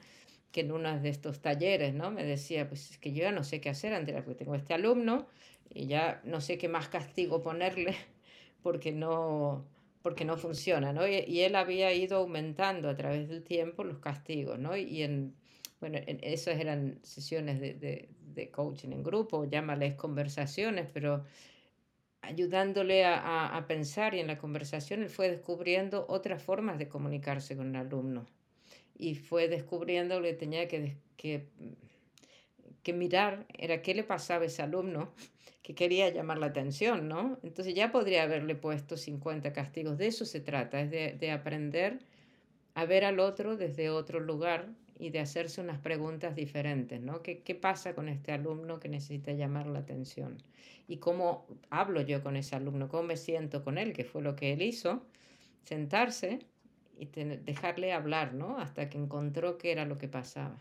que 0.51 0.61
en 0.61 0.71
uno 0.71 0.99
de 0.99 1.09
estos 1.09 1.41
talleres, 1.41 1.95
¿no? 1.95 2.11
Me 2.11 2.23
decía, 2.23 2.69
pues 2.69 2.91
es 2.91 2.97
que 2.99 3.11
yo 3.11 3.23
ya 3.23 3.31
no 3.31 3.43
sé 3.43 3.59
qué 3.59 3.69
hacer, 3.71 3.95
Andrea, 3.95 4.23
porque 4.23 4.37
tengo 4.37 4.53
este 4.53 4.75
alumno 4.75 5.25
y 5.73 5.87
ya 5.87 6.21
no 6.25 6.41
sé 6.41 6.59
qué 6.59 6.67
más 6.69 6.89
castigo 6.89 7.41
ponerle 7.41 7.95
porque 8.63 8.91
no, 8.91 9.65
porque 10.01 10.25
no 10.25 10.37
funciona, 10.37 10.93
¿no? 10.93 11.07
Y, 11.07 11.41
él 11.41 11.55
había 11.55 11.93
ido 11.93 12.17
aumentando 12.17 12.89
a 12.89 12.95
través 12.95 13.29
del 13.29 13.43
tiempo 13.43 13.83
los 13.83 13.99
castigos, 13.99 14.57
¿no? 14.59 14.75
Y 14.75 15.03
en, 15.03 15.35
bueno, 15.79 15.99
en 16.05 16.19
esas 16.23 16.59
eran 16.59 16.99
sesiones 17.03 17.59
de, 17.59 17.73
de, 17.75 18.09
de 18.33 18.49
coaching 18.49 18.91
en 18.91 19.03
grupo, 19.03 19.45
llámales 19.45 19.95
conversaciones, 19.95 20.87
pero 20.93 21.23
ayudándole 22.21 23.05
a, 23.05 23.55
a, 23.55 23.67
pensar 23.67 24.15
y 24.15 24.19
en 24.21 24.27
la 24.27 24.37
conversación 24.37 25.03
él 25.03 25.09
fue 25.09 25.29
descubriendo 25.29 26.05
otras 26.07 26.41
formas 26.41 26.79
de 26.79 26.87
comunicarse 26.87 27.57
con 27.57 27.75
el 27.75 27.75
alumno 27.75 28.25
y 28.97 29.15
fue 29.15 29.49
descubriendo 29.49 30.21
que 30.21 30.33
tenía 30.33 30.67
que, 30.67 30.95
que, 31.17 31.47
que 32.83 32.93
mirar, 32.93 33.45
era 33.57 33.81
qué 33.81 33.95
le 33.95 34.03
pasaba 34.03 34.43
a 34.43 34.47
ese 34.47 34.61
alumno 34.61 35.13
que 35.63 35.75
quería 35.75 36.09
llamar 36.09 36.37
la 36.37 36.47
atención, 36.47 37.07
¿no? 37.07 37.39
Entonces 37.43 37.73
ya 37.73 37.91
podría 37.91 38.23
haberle 38.23 38.55
puesto 38.55 38.97
50 38.97 39.53
castigos. 39.53 39.97
De 39.97 40.07
eso 40.07 40.25
se 40.25 40.41
trata, 40.41 40.81
es 40.81 40.91
de, 40.91 41.13
de 41.13 41.31
aprender 41.31 41.99
a 42.75 42.85
ver 42.85 43.05
al 43.05 43.19
otro 43.19 43.55
desde 43.55 43.89
otro 43.89 44.19
lugar 44.19 44.69
y 44.99 45.09
de 45.09 45.19
hacerse 45.19 45.61
unas 45.61 45.79
preguntas 45.79 46.35
diferentes, 46.35 47.01
¿no? 47.01 47.21
¿Qué, 47.21 47.41
¿Qué, 47.41 47.55
pasa 47.55 47.95
con 47.95 48.09
este 48.09 48.31
alumno 48.31 48.79
que 48.79 48.89
necesita 48.89 49.31
llamar 49.31 49.67
la 49.67 49.79
atención? 49.79 50.37
¿Y 50.87 50.97
cómo 50.97 51.47
hablo 51.69 52.01
yo 52.01 52.21
con 52.21 52.35
ese 52.35 52.55
alumno? 52.55 52.89
¿Cómo 52.89 53.03
me 53.03 53.17
siento 53.17 53.63
con 53.63 53.77
él? 53.77 53.93
Que 53.93 54.03
fue 54.03 54.21
lo 54.21 54.35
que 54.35 54.53
él 54.53 54.61
hizo, 54.61 55.05
sentarse 55.63 56.39
y 56.97 57.05
dejarle 57.05 57.93
hablar, 57.93 58.33
¿no? 58.33 58.59
Hasta 58.59 58.89
que 58.89 58.97
encontró 58.97 59.57
qué 59.57 59.71
era 59.71 59.85
lo 59.85 59.97
que 59.97 60.07
pasaba. 60.07 60.59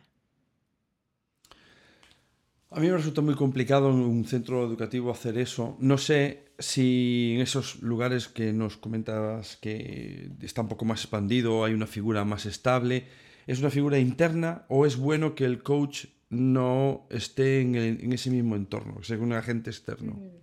A 2.75 2.81
mí 2.81 2.89
me 2.89 2.97
resulta 2.97 3.21
muy 3.21 3.35
complicado 3.35 3.91
en 3.91 3.97
un 3.97 4.25
centro 4.25 4.65
educativo 4.65 5.11
hacer 5.11 5.37
eso. 5.37 5.77
No 5.79 5.99
sé 5.99 6.45
si 6.59 7.33
en 7.35 7.43
esos 7.43 7.83
lugares 7.83 8.29
que 8.29 8.53
nos 8.55 8.79
comentabas 8.79 9.57
que 9.57 10.31
está 10.41 10.63
un 10.63 10.69
poco 10.69 10.87
más 10.87 11.03
expandido, 11.03 11.65
hay 11.65 11.75
una 11.75 11.87
figura 11.87 12.25
más 12.25 12.47
estable, 12.47 13.05
¿es 13.47 13.59
una 13.59 13.69
figura 13.69 13.99
interna 13.99 14.65
o 14.69 14.87
es 14.87 14.97
bueno 14.97 15.35
que 15.35 15.45
el 15.45 15.63
coach 15.63 16.07
no 16.31 17.07
esté 17.11 17.61
en, 17.61 18.11
ese 18.11 18.31
mismo 18.31 18.57
entorno, 18.57 18.97
que 18.99 19.05
sea 19.05 19.19
un 19.19 19.35
agente 19.35 19.69
externo? 19.69 20.15
Mm. 20.15 20.43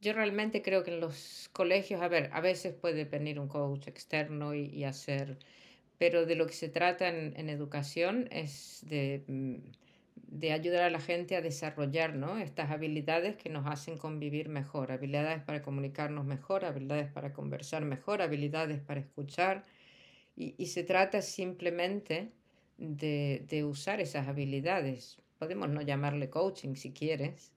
Yo 0.00 0.12
realmente 0.14 0.62
creo 0.62 0.82
que 0.82 0.94
en 0.94 1.00
los 1.00 1.50
colegios, 1.52 2.00
a 2.00 2.08
ver, 2.08 2.30
a 2.32 2.40
veces 2.40 2.72
puede 2.72 3.04
venir 3.04 3.38
un 3.38 3.48
coach 3.48 3.88
externo 3.88 4.54
y, 4.54 4.84
hacer, 4.84 5.38
pero 5.98 6.24
de 6.24 6.36
lo 6.36 6.46
que 6.46 6.52
se 6.52 6.68
trata 6.68 7.08
en, 7.08 7.50
educación 7.50 8.28
es 8.30 8.84
de 8.86 9.24
mm, 9.26 9.56
de 10.28 10.52
ayudar 10.52 10.82
a 10.82 10.90
la 10.90 11.00
gente 11.00 11.36
a 11.36 11.40
desarrollar 11.40 12.14
¿no? 12.14 12.38
estas 12.38 12.70
habilidades 12.70 13.36
que 13.36 13.48
nos 13.48 13.66
hacen 13.66 13.96
convivir 13.96 14.48
mejor, 14.48 14.92
habilidades 14.92 15.42
para 15.42 15.62
comunicarnos 15.62 16.24
mejor, 16.24 16.64
habilidades 16.64 17.10
para 17.10 17.32
conversar 17.32 17.84
mejor, 17.84 18.22
habilidades 18.22 18.80
para 18.80 19.00
escuchar. 19.00 19.64
Y, 20.36 20.54
y 20.58 20.66
se 20.66 20.84
trata 20.84 21.22
simplemente 21.22 22.32
de, 22.76 23.44
de, 23.48 23.64
usar 23.64 24.00
esas 24.00 24.28
habilidades. 24.28 25.18
Podemos 25.38 25.68
no 25.68 25.80
llamarle 25.82 26.28
coaching 26.28 26.74
si 26.74 26.92
quieres, 26.92 27.52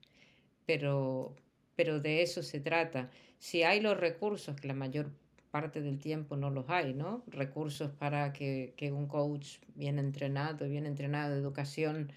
pero, 0.65 1.35
pero 1.75 1.99
de 1.99 2.21
eso 2.21 2.43
se 2.43 2.59
trata. 2.59 3.09
Si 3.37 3.63
hay 3.63 3.81
los 3.81 3.97
recursos, 3.97 4.55
que 4.55 4.67
la 4.67 4.73
mayor 4.73 5.11
parte 5.51 5.81
del 5.81 5.99
tiempo 5.99 6.37
no 6.37 6.49
los 6.49 6.69
hay, 6.69 6.93
¿no? 6.93 7.23
Recursos 7.27 7.91
para 7.91 8.31
que, 8.33 8.73
que 8.77 8.91
un 8.91 9.07
coach 9.07 9.57
bien 9.75 9.97
entrenado, 9.99 10.69
bien 10.69 10.85
entrenado 10.85 11.33
de 11.33 11.41
educación, 11.41 12.11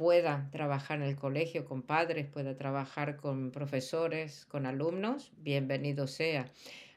pueda 0.00 0.48
trabajar 0.50 1.02
en 1.02 1.08
el 1.08 1.16
colegio 1.16 1.66
con 1.66 1.82
padres, 1.82 2.24
pueda 2.24 2.56
trabajar 2.56 3.18
con 3.18 3.50
profesores, 3.50 4.46
con 4.46 4.64
alumnos, 4.64 5.30
bienvenido 5.36 6.06
sea. 6.06 6.46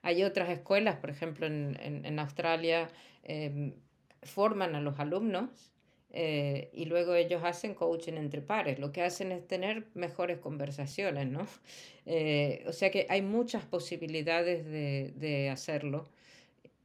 Hay 0.04 0.24
otras 0.24 0.48
escuelas, 0.50 0.96
por 0.96 1.10
ejemplo, 1.10 1.46
en, 1.46 1.78
en, 1.82 2.18
Australia, 2.18 2.88
em, 3.24 3.74
forman 4.22 4.74
a 4.76 4.80
los 4.80 5.02
alumnos 5.02 5.74
eh, 6.12 6.70
y 6.72 6.86
luego 6.86 7.14
ellos 7.14 7.44
hacen 7.44 7.74
coaching 7.74 8.14
entre 8.14 8.42
pares. 8.42 8.80
Lo 8.80 8.94
que 8.94 9.02
hacen 9.02 9.34
es 9.34 9.46
tener 9.50 9.86
mejores 9.96 10.40
conversaciones, 10.40 11.28
¿no? 11.28 11.46
Eh, 12.06 12.64
o 12.68 12.72
sea 12.72 12.90
que 12.90 13.06
hay 13.10 13.22
muchas 13.22 13.66
posibilidades 13.66 14.66
de, 14.66 15.14
de 15.16 15.50
hacerlo, 15.50 16.10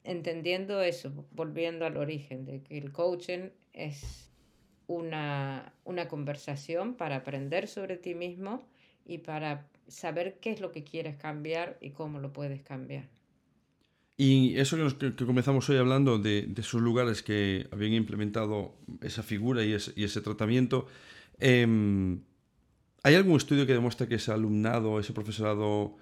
entendiendo 0.03 0.81
eso, 0.83 1.13
volviendo 1.31 1.87
al 1.87 1.97
origen, 1.97 2.45
de 2.45 2.63
que 2.63 2.79
el 2.79 2.93
coaching 2.93 3.51
es 3.73 4.28
una, 4.89 5.73
una 5.85 6.09
conversación 6.09 6.95
para 6.95 7.17
aprender 7.17 7.69
sobre 7.69 7.97
ti 7.97 8.17
mismo 8.17 8.67
y 9.07 9.19
para 9.19 9.69
saber 9.87 10.39
qué 10.41 10.51
es 10.51 10.61
lo 10.61 10.73
que 10.73 10.83
quieres 10.83 11.17
cambiar 11.17 11.79
y 11.81 11.91
cómo 11.91 12.19
lo 12.19 12.33
puedes 12.33 12.63
cambiar. 12.63 13.09
Y 14.17 14.59
eso 14.59 14.77
que, 14.99 15.15
comenzamos 15.25 15.69
hoy 15.71 15.77
hablando 15.77 16.19
de, 16.19 16.43
de, 16.49 16.61
esos 16.61 16.83
lugares 16.83 17.23
que 17.23 17.69
habían 17.71 17.93
implementado 17.93 18.75
esa 19.01 19.23
figura 19.23 19.65
y 19.65 19.73
ese, 19.73 20.21
tratamiento, 20.21 20.89
eh, 21.39 21.65
¿hay 23.05 23.15
algún 23.15 23.37
estudio 23.37 23.65
que 23.65 23.75
demuestre 23.75 24.09
que 24.09 24.17
ese 24.17 24.33
alumnado, 24.33 24.99
ese 24.99 25.13
profesorado, 25.13 25.97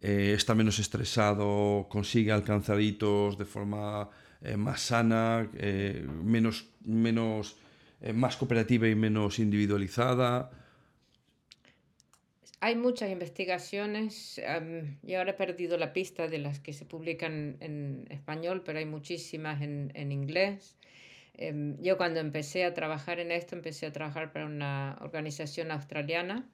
eh, 0.00 0.32
está 0.34 0.54
menos 0.54 0.78
estresado, 0.78 1.86
consigue 1.90 2.32
alcanzar 2.32 2.80
hitos 2.80 3.36
de 3.36 3.44
forma 3.44 4.08
eh, 4.40 4.56
más 4.56 4.80
sana, 4.80 5.48
eh, 5.54 6.06
menos, 6.24 6.66
menos, 6.84 7.56
más 8.14 8.36
cooperativa 8.36 8.88
y 8.88 8.94
menos 8.94 9.38
individualizada. 9.38 10.50
Hay 12.62 12.76
muchas 12.76 13.10
investigaciones, 13.10 14.38
y 15.02 15.14
ahora 15.14 15.30
he 15.30 15.34
perdido 15.34 15.78
la 15.78 15.94
pista 15.94 16.28
de 16.28 16.38
las 16.38 16.60
que 16.60 16.74
se 16.74 16.84
publican 16.84 17.56
en 17.60 18.06
español, 18.10 18.62
pero 18.64 18.78
hay 18.78 18.84
muchísimas 18.84 19.62
en, 19.62 19.92
en 19.94 20.12
inglés. 20.12 20.76
Em, 21.34 21.80
yo 21.80 21.96
cuando 21.96 22.20
empecé 22.20 22.64
a 22.64 22.74
trabajar 22.74 23.18
en 23.18 23.32
esto, 23.32 23.56
empecé 23.56 23.86
a 23.86 23.92
trabajar 23.92 24.30
para 24.30 24.44
una 24.44 24.98
organización 25.00 25.70
australiana 25.70 26.46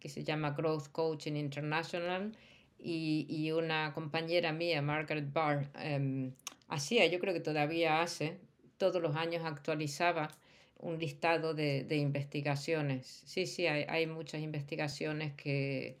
que 0.00 0.10
se 0.10 0.22
llama 0.22 0.50
Growth 0.50 0.88
Coaching 0.92 1.32
International 1.36 2.36
y, 2.78 3.26
y 3.30 3.52
una 3.52 3.94
compañera 3.94 4.52
mía, 4.52 4.82
Margaret 4.82 5.32
Barr, 5.32 5.70
em, 5.76 6.34
hacía, 6.68 7.06
yo 7.06 7.18
creo 7.20 7.32
que 7.32 7.40
todavía 7.40 8.02
hace, 8.02 8.38
todos 8.76 9.00
los 9.00 9.16
años 9.16 9.44
actualizaba 9.46 10.28
un 10.84 10.98
listado 10.98 11.54
de, 11.54 11.84
de 11.84 11.96
investigaciones. 11.96 13.22
Sí, 13.24 13.46
sí, 13.46 13.66
hay, 13.66 13.84
hay 13.88 14.06
muchas 14.06 14.42
investigaciones 14.42 15.32
que, 15.34 15.98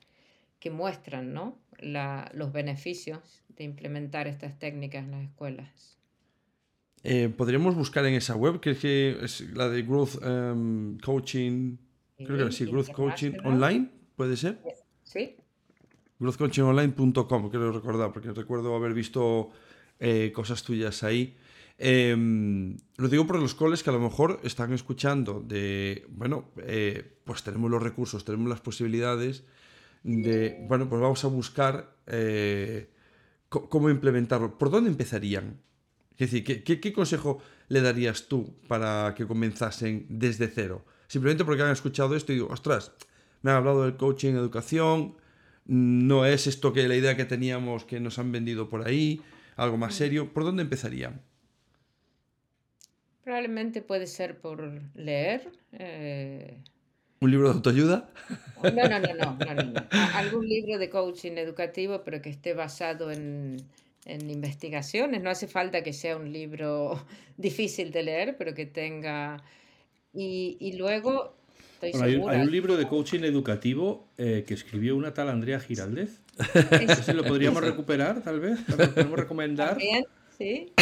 que 0.60 0.70
muestran 0.70 1.32
¿no? 1.32 1.58
La, 1.78 2.30
los 2.34 2.52
beneficios 2.52 3.42
de 3.48 3.64
implementar 3.64 4.28
estas 4.28 4.58
técnicas 4.58 5.04
en 5.04 5.10
las 5.12 5.24
escuelas. 5.24 5.98
Eh, 7.02 7.28
podríamos 7.28 7.74
buscar 7.74 8.04
en 8.06 8.14
esa 8.14 8.36
web, 8.36 8.60
que 8.60 8.70
es 8.70 9.40
la 9.52 9.68
de 9.68 9.82
Growth 9.82 10.22
em, 10.22 10.98
Coaching, 10.98 11.76
creo 12.16 12.46
que 12.46 12.52
sí, 12.52 12.64
Growth 12.64 12.92
Coaching 12.92 13.32
Online, 13.44 13.90
¿puede 14.16 14.36
ser? 14.36 14.58
Sí. 15.02 15.36
growthcoachingonline.com, 16.18 17.50
quiero 17.50 17.72
recordar, 17.72 18.12
porque 18.12 18.32
recuerdo 18.32 18.74
haber 18.74 18.94
visto 18.94 19.50
eh, 19.98 20.32
cosas 20.32 20.62
tuyas 20.62 21.02
ahí. 21.02 21.36
Em, 21.76 22.76
lo 22.96 23.08
digo 23.08 23.26
por 23.26 23.38
los 23.40 23.54
coles 23.54 23.82
que 23.82 23.90
a 23.90 23.92
lo 23.92 24.00
mejor 24.00 24.40
están 24.44 24.72
escuchando 24.72 25.42
de, 25.44 26.06
bueno, 26.10 26.52
eh, 26.58 27.18
pues 27.24 27.42
tenemos 27.42 27.70
los 27.70 27.82
recursos, 27.82 28.24
tenemos 28.24 28.48
las 28.48 28.60
posibilidades 28.60 29.44
de, 30.04 30.64
bueno, 30.68 30.88
pues 30.88 31.00
vamos 31.00 31.24
a 31.24 31.28
buscar 31.28 31.96
cómo 33.48 33.90
implementarlo. 33.90 34.58
¿Por 34.58 34.70
dónde 34.70 34.90
empezarían? 34.90 35.60
Es 36.16 36.30
decir, 36.30 36.62
¿qué, 36.62 36.92
consejo 36.92 37.42
le 37.68 37.80
darías 37.80 38.28
tú 38.28 38.54
para 38.68 39.14
que 39.16 39.26
comenzasen 39.26 40.06
desde 40.08 40.48
cero? 40.48 40.84
Simplemente 41.08 41.44
porque 41.44 41.62
han 41.62 41.70
escuchado 41.70 42.14
esto 42.14 42.32
y 42.32 42.36
digo, 42.36 42.48
ostras, 42.50 42.92
me 43.42 43.50
han 43.50 43.58
hablado 43.58 43.82
del 43.84 43.96
coaching, 43.96 44.34
educación, 44.34 45.16
no 45.66 46.24
es 46.24 46.46
esto 46.46 46.72
que 46.72 46.86
la 46.86 46.96
idea 46.96 47.16
que 47.16 47.24
teníamos 47.24 47.84
que 47.84 47.98
nos 47.98 48.18
han 48.18 48.30
vendido 48.30 48.68
por 48.68 48.86
ahí, 48.86 49.22
algo 49.56 49.76
más 49.76 49.94
serio. 49.94 50.32
¿Por 50.32 50.44
dónde 50.44 50.62
empezarían? 50.62 51.22
Probablemente 53.24 53.80
puede 53.80 54.06
ser 54.06 54.38
por 54.38 54.82
leer. 54.94 55.50
Eh, 55.72 56.58
¿Un 57.20 57.30
libro 57.30 57.48
de 57.48 57.54
autoayuda? 57.54 58.10
No, 58.62 58.70
no, 58.70 58.86
no, 58.86 58.98
no, 58.98 59.54
no, 59.54 59.62
no. 59.62 59.86
Algún 60.14 60.46
libro 60.46 60.78
de 60.78 60.90
coaching 60.90 61.32
educativo, 61.38 62.02
pero 62.04 62.20
que 62.20 62.28
esté 62.28 62.52
basado 62.52 63.10
en, 63.10 63.56
en 64.04 64.30
investigaciones. 64.30 65.22
No 65.22 65.30
hace 65.30 65.46
falta 65.46 65.82
que 65.82 65.94
sea 65.94 66.18
un 66.18 66.32
libro 66.32 67.02
difícil 67.38 67.90
de 67.92 68.02
leer, 68.02 68.36
pero 68.36 68.54
que 68.54 68.66
tenga... 68.66 69.42
Y, 70.12 70.58
y 70.60 70.76
luego... 70.76 71.34
hay, 71.80 72.16
un 72.16 72.50
libro 72.50 72.76
de 72.76 72.86
coaching 72.86 73.20
educativo 73.20 74.06
eh, 74.18 74.44
que 74.46 74.52
escribió 74.52 74.96
una 74.96 75.14
tal 75.14 75.30
Andrea 75.30 75.60
Giraldez. 75.60 76.20
¿Ese 76.70 77.14
lo 77.14 77.24
podríamos 77.24 77.64
recuperar, 77.64 78.22
tal 78.22 78.40
vez? 78.40 78.58
¿Lo 78.68 78.76
podemos 78.76 79.18
recomendar? 79.18 79.70
También, 79.70 80.04
sí. 80.36 80.72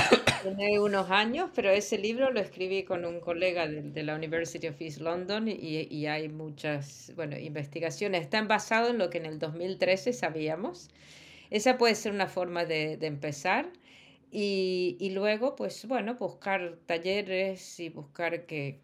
Tiene 0.42 0.80
unos 0.80 1.10
años, 1.10 1.50
pero 1.54 1.70
ese 1.70 1.98
libro 1.98 2.30
lo 2.30 2.40
escribí 2.40 2.82
con 2.82 3.04
un 3.04 3.20
colega 3.20 3.68
de, 3.68 3.82
de 3.82 4.02
la 4.02 4.14
University 4.16 4.66
of 4.66 4.80
East 4.80 5.00
London 5.00 5.48
y, 5.48 5.86
y, 5.88 6.06
hay 6.06 6.28
muchas, 6.28 7.12
bueno, 7.14 7.38
investigaciones. 7.38 8.22
Están 8.22 8.48
basados 8.48 8.90
en 8.90 8.98
lo 8.98 9.08
que 9.08 9.18
en 9.18 9.26
el 9.26 9.38
2013 9.38 10.12
sabíamos 10.12 10.90
esa 11.52 11.76
puede 11.76 11.94
ser 11.94 12.12
una 12.12 12.28
forma 12.28 12.64
de, 12.64 12.94
empezar. 13.02 13.70
Y, 14.30 15.10
luego, 15.14 15.54
pues 15.54 15.86
bueno, 15.86 16.14
buscar 16.14 16.78
talleres 16.86 17.78
y 17.78 17.90
buscar 17.90 18.46
que, 18.46 18.80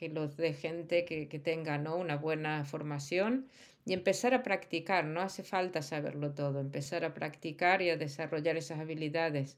los 0.00 0.36
de 0.36 0.52
gente 0.52 1.04
que, 1.04 1.38
tenga 1.38 1.78
¿no? 1.78 1.96
una 1.96 2.16
buena 2.16 2.64
formación 2.64 3.46
y 3.86 3.92
empezar 3.92 4.34
a 4.34 4.42
practicar. 4.42 5.04
No 5.04 5.20
hace 5.20 5.44
falta 5.44 5.80
saberlo 5.82 6.32
todo, 6.34 6.58
empezar 6.60 7.04
a 7.04 7.14
practicar 7.14 7.82
y 7.82 7.90
a 7.90 7.96
desarrollar 7.96 8.56
esas 8.56 8.80
habilidades 8.80 9.56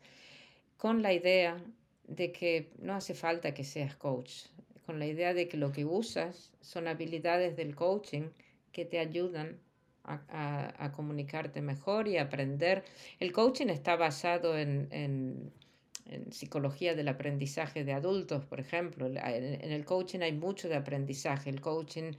con 0.81 1.03
la 1.03 1.13
idea 1.13 1.63
de 2.05 2.33
que 2.33 2.73
no 2.79 2.95
hace 2.95 3.13
falta 3.13 3.53
que 3.53 3.65
seas 3.65 3.97
coach, 3.97 4.47
con 4.87 4.99
la 4.99 5.07
idea 5.07 5.35
de 5.35 5.47
que 5.47 5.59
lo 5.59 5.73
que 5.73 5.85
usas 5.85 6.53
son 6.63 6.89
habilidades 6.89 7.55
del 7.55 7.77
coaching 7.77 8.31
que 8.73 8.87
te 8.87 8.99
ayudan 8.99 9.61
a, 10.05 10.91
comunicarte 10.97 11.61
mejor 11.61 12.09
y 12.09 12.17
aprender. 12.17 12.83
El 13.19 13.31
coaching 13.31 13.67
está 13.67 13.97
basado 13.97 14.57
en, 14.57 15.53
psicología 16.31 16.95
del 16.95 17.09
aprendizaje 17.09 17.85
de 17.85 17.93
adultos, 17.93 18.47
por 18.47 18.59
ejemplo. 18.59 19.07
En, 19.07 19.71
el 19.71 19.85
coaching 19.85 20.21
hay 20.21 20.33
mucho 20.33 20.71
de 20.71 20.77
aprendizaje. 20.77 21.51
El 21.51 21.61
coaching 21.61 22.13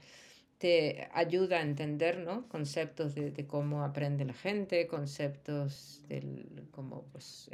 te 0.60 1.10
ayuda 1.14 1.58
a 1.58 1.62
entender 1.64 2.20
¿no? 2.20 2.48
conceptos 2.48 3.16
de, 3.16 3.32
de 3.32 3.48
cómo 3.48 3.84
aprende 3.84 4.24
la 4.24 4.36
gente, 4.36 4.86
conceptos 4.86 6.04
del, 6.08 6.68
como 6.72 7.06
pues, 7.12 7.50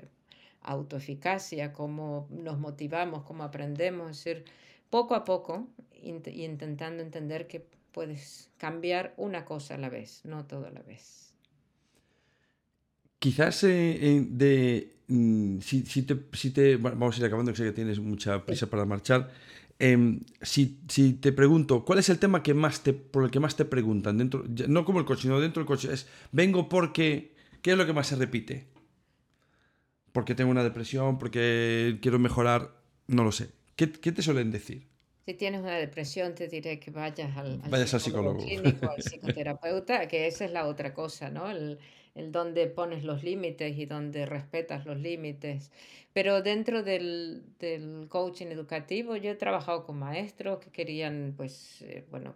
autoeficacia, 0.67 1.73
cómo 1.73 2.27
nos 2.29 2.59
motivamos, 2.59 3.23
cómo 3.23 3.43
aprendemos, 3.43 4.11
es 4.11 4.23
decir, 4.23 4.45
poco 4.89 5.15
a 5.15 5.23
poco 5.23 5.67
y 5.93 6.11
intentando 6.43 7.01
entender 7.01 7.47
que 7.47 7.65
puedes 7.91 8.51
cambiar 8.57 9.13
una 9.17 9.45
cosa 9.45 9.75
a 9.75 9.77
la 9.77 9.89
vez, 9.89 10.21
no 10.23 10.45
todo 10.45 10.67
a 10.67 10.71
la 10.71 10.81
vez. 10.81 11.33
Quizás 13.19 13.63
eh, 13.63 14.25
de, 14.29 14.93
mm, 15.07 15.59
si, 15.59 16.03
te, 16.51 16.77
vamos 16.77 17.15
a 17.15 17.19
ir 17.19 17.25
acabando, 17.25 17.51
que 17.51 17.57
sé 17.57 17.63
que 17.63 17.71
tienes 17.71 17.99
mucha 17.99 18.45
prisa 18.45 18.67
para 18.67 18.85
marchar. 18.85 19.31
Em, 19.79 20.21
si, 20.41 20.65
te 21.21 21.31
pregunto, 21.31 21.85
¿cuál 21.85 21.99
es 21.99 22.09
el 22.09 22.19
tema 22.19 22.43
que 22.43 22.53
más 22.53 22.83
te, 22.83 22.93
por 22.93 23.23
el 23.23 23.31
que 23.31 23.39
más 23.39 23.55
te 23.55 23.65
preguntan? 23.65 24.17
Dentro, 24.17 24.43
no 24.67 24.85
como 24.85 24.99
el 24.99 25.05
coche, 25.05 25.23
sino 25.23 25.39
dentro 25.39 25.61
del 25.61 25.67
coche. 25.67 25.91
Es, 25.91 26.07
vengo 26.31 26.69
porque, 26.69 27.33
¿qué 27.61 27.71
es 27.71 27.77
lo 27.77 27.85
que 27.85 27.93
más 27.93 28.07
se 28.07 28.15
repite? 28.15 28.67
Porque 30.17 30.33
tengo 30.33 30.49
una 30.49 30.63
depresión, 30.63 31.19
porque 31.19 31.99
quiero 32.01 32.17
mejorar, 32.17 32.71
no 33.05 33.23
lo 33.23 33.31
sé. 33.31 33.49
¿Qué, 33.75 33.91
qué 33.91 34.11
te 34.11 34.23
suelen 34.23 34.49
decir? 34.49 34.87
Si 35.27 35.35
tienes 35.35 35.61
una 35.61 35.75
depresión, 35.75 36.33
te 36.33 36.47
diré 36.47 36.79
que 36.79 36.89
vayas 36.89 37.37
al, 37.37 37.59
vayas 37.69 37.93
al 37.93 38.01
psicólogo, 38.01 38.43
clínico, 38.43 38.89
al 38.89 39.03
psicoterapeuta, 39.03 40.07
que 40.07 40.25
esa 40.25 40.45
es 40.45 40.51
la 40.51 40.65
otra 40.65 40.95
cosa, 40.95 41.29
¿no? 41.29 41.51
El, 41.51 41.77
el 42.15 42.31
donde 42.31 42.65
pones 42.65 43.03
los 43.03 43.23
límites 43.23 43.77
y 43.77 43.85
donde 43.85 44.25
respetas 44.25 44.87
los 44.87 44.97
límites. 44.97 45.69
Pero 46.13 46.41
dentro 46.41 46.81
del, 46.81 47.43
del, 47.59 48.07
coaching 48.09 48.47
educativo, 48.47 49.17
yo 49.17 49.29
he 49.29 49.35
trabajado 49.35 49.85
con 49.85 49.99
maestros 49.99 50.57
que 50.57 50.71
querían, 50.71 51.35
pues, 51.37 51.83
eh, 51.83 52.07
bueno, 52.09 52.33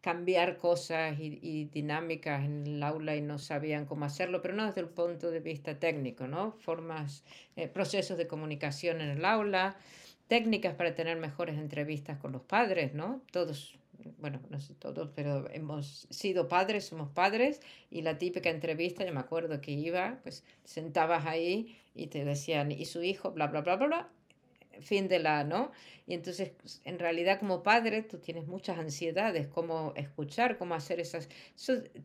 cambiar 0.00 0.56
cosas 0.56 1.18
y, 1.18 1.66
dinámicas 1.66 2.44
en 2.44 2.66
el 2.66 2.82
aula 2.82 3.16
y 3.16 3.20
no 3.20 3.38
sabían 3.38 3.84
cómo 3.86 4.06
hacerlo, 4.06 4.40
pero 4.40 4.54
no 4.54 4.66
desde 4.66 4.80
el 4.80 4.88
punto 4.88 5.30
de 5.30 5.40
vista 5.40 5.78
técnico, 5.78 6.26
¿no? 6.26 6.52
Formas, 6.52 7.22
eh, 7.56 7.68
procesos 7.68 8.16
de 8.16 8.26
comunicación 8.26 9.00
en 9.00 9.10
el 9.10 9.24
aula, 9.24 9.76
técnicas 10.28 10.74
para 10.74 10.94
tener 10.94 11.18
mejores 11.18 11.58
entrevistas 11.58 12.18
con 12.18 12.32
los 12.32 12.42
padres, 12.42 12.94
¿no? 12.94 13.20
Todos, 13.30 13.78
bueno, 14.18 14.40
no 14.48 14.60
sé 14.60 14.74
todos, 14.74 15.10
pero 15.14 15.50
hemos 15.50 16.06
sido 16.08 16.48
padres, 16.48 16.86
somos 16.86 17.10
padres, 17.10 17.60
y 17.90 18.00
la 18.02 18.16
típica 18.16 18.48
entrevista, 18.48 19.04
yo 19.04 19.12
me 19.12 19.20
acuerdo 19.20 19.60
que 19.60 19.72
iba, 19.72 20.18
pues 20.22 20.44
sentabas 20.64 21.26
ahí 21.26 21.76
y 21.94 22.06
te 22.06 22.24
decían, 22.24 22.72
y 22.72 22.86
su 22.86 23.02
hijo, 23.02 23.32
bla, 23.32 23.48
bla, 23.48 23.60
bla, 23.60 23.76
bla, 23.76 23.86
bla, 23.86 24.08
fin 24.80 25.08
de 25.08 25.18
la, 25.18 25.44
¿no? 25.44 25.72
Y 26.06 26.14
entonces, 26.14 26.52
en 26.84 26.98
realidad, 26.98 27.38
como 27.38 27.62
padre, 27.62 28.02
tú 28.02 28.18
tienes 28.18 28.46
muchas 28.46 28.78
ansiedades, 28.78 29.48
cómo 29.48 29.92
escuchar, 29.96 30.58
cómo 30.58 30.74
hacer 30.74 31.00
esas, 31.00 31.28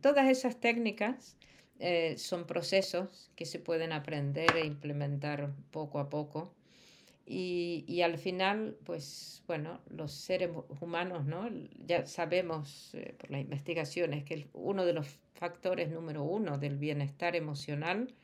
todas 0.00 0.28
esas 0.28 0.60
técnicas. 0.60 1.36
Eh, 1.78 2.16
son 2.16 2.46
procesos 2.46 3.30
que 3.36 3.44
se 3.44 3.58
pueden 3.58 3.92
aprender 3.92 4.56
e 4.56 4.64
implementar 4.64 5.52
poco 5.70 5.98
a 5.98 6.08
poco 6.08 6.54
y, 7.26 7.84
y, 7.88 8.02
al 8.02 8.18
final, 8.18 8.78
pues 8.84 9.42
bueno, 9.48 9.80
los 9.90 10.12
seres 10.12 10.50
humanos, 10.80 11.26
¿no? 11.26 11.48
Ya 11.84 12.06
sabemos 12.06 12.94
eh, 12.94 13.14
por 13.18 13.32
las 13.32 13.40
investigaciones 13.40 14.22
que 14.24 14.46
uno 14.52 14.84
de 14.84 14.92
los 14.92 15.18
factores 15.34 15.90
número 15.90 16.22
uno 16.22 16.56
del 16.58 16.76
bienestar 16.78 17.34
emocional 17.34 18.14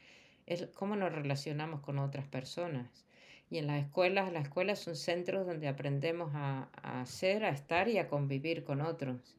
es 0.46 0.68
cómo 0.74 0.94
nos 0.94 1.12
relacionamos 1.12 1.80
con 1.80 1.98
otras 1.98 2.28
personas. 2.28 3.04
Y 3.52 3.58
en 3.58 3.66
las 3.66 3.84
escuelas, 3.84 4.32
las 4.32 4.44
escuelas 4.44 4.78
son 4.78 4.96
centros 4.96 5.46
donde 5.46 5.68
aprendemos 5.68 6.30
a, 6.34 6.70
a 6.82 7.04
ser, 7.04 7.44
a 7.44 7.50
estar 7.50 7.86
y 7.86 7.98
a 7.98 8.08
convivir 8.08 8.64
con 8.64 8.80
otros. 8.80 9.36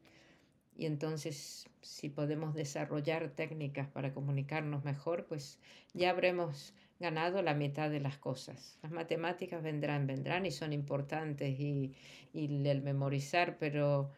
y 0.77 0.85
entonces 0.85 1.67
si 1.81 2.09
podemos 2.09 2.53
desarrollar 2.53 3.31
técnicas 3.31 3.87
para 3.87 4.13
comunicarnos 4.13 4.83
mejor, 4.83 5.25
pues 5.25 5.57
ya 5.95 6.11
habremos 6.11 6.75
ganado 6.99 7.41
la 7.41 7.55
mitad 7.55 7.89
de 7.89 8.01
las 8.01 8.19
cosas. 8.19 8.77
Las 8.83 8.91
matemáticas 8.91 9.63
vendrán, 9.63 10.05
vendrán 10.05 10.45
y 10.45 10.51
son 10.51 10.73
importantes 10.73 11.59
y, 11.59 11.95
el 12.35 12.83
memorizar, 12.83 13.57
pero, 13.57 14.11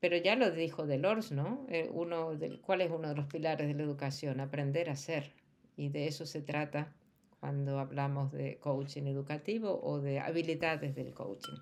pero 0.00 0.16
ya 0.16 0.36
lo 0.36 0.50
dijo 0.52 0.86
Delors, 0.86 1.32
¿no? 1.32 1.66
Eh, 1.68 1.90
uno 1.92 2.34
del, 2.34 2.62
¿Cuál 2.62 2.80
es 2.80 2.90
uno 2.90 3.08
de 3.10 3.14
los 3.14 3.26
pilares 3.26 3.68
de 3.68 3.74
la 3.74 3.82
educación? 3.82 4.40
Aprender 4.40 4.88
a 4.88 4.96
ser. 4.96 5.32
Y 5.76 5.90
de 5.90 6.06
eso 6.06 6.24
se 6.24 6.40
trata 6.40 6.94
cuando 7.40 7.78
hablamos 7.78 8.32
de 8.32 8.58
coaching 8.58 9.04
educativo 9.04 9.80
o 9.82 10.00
de 10.00 10.20
habilidades 10.20 10.94
del 10.94 11.12
coaching. 11.14 11.58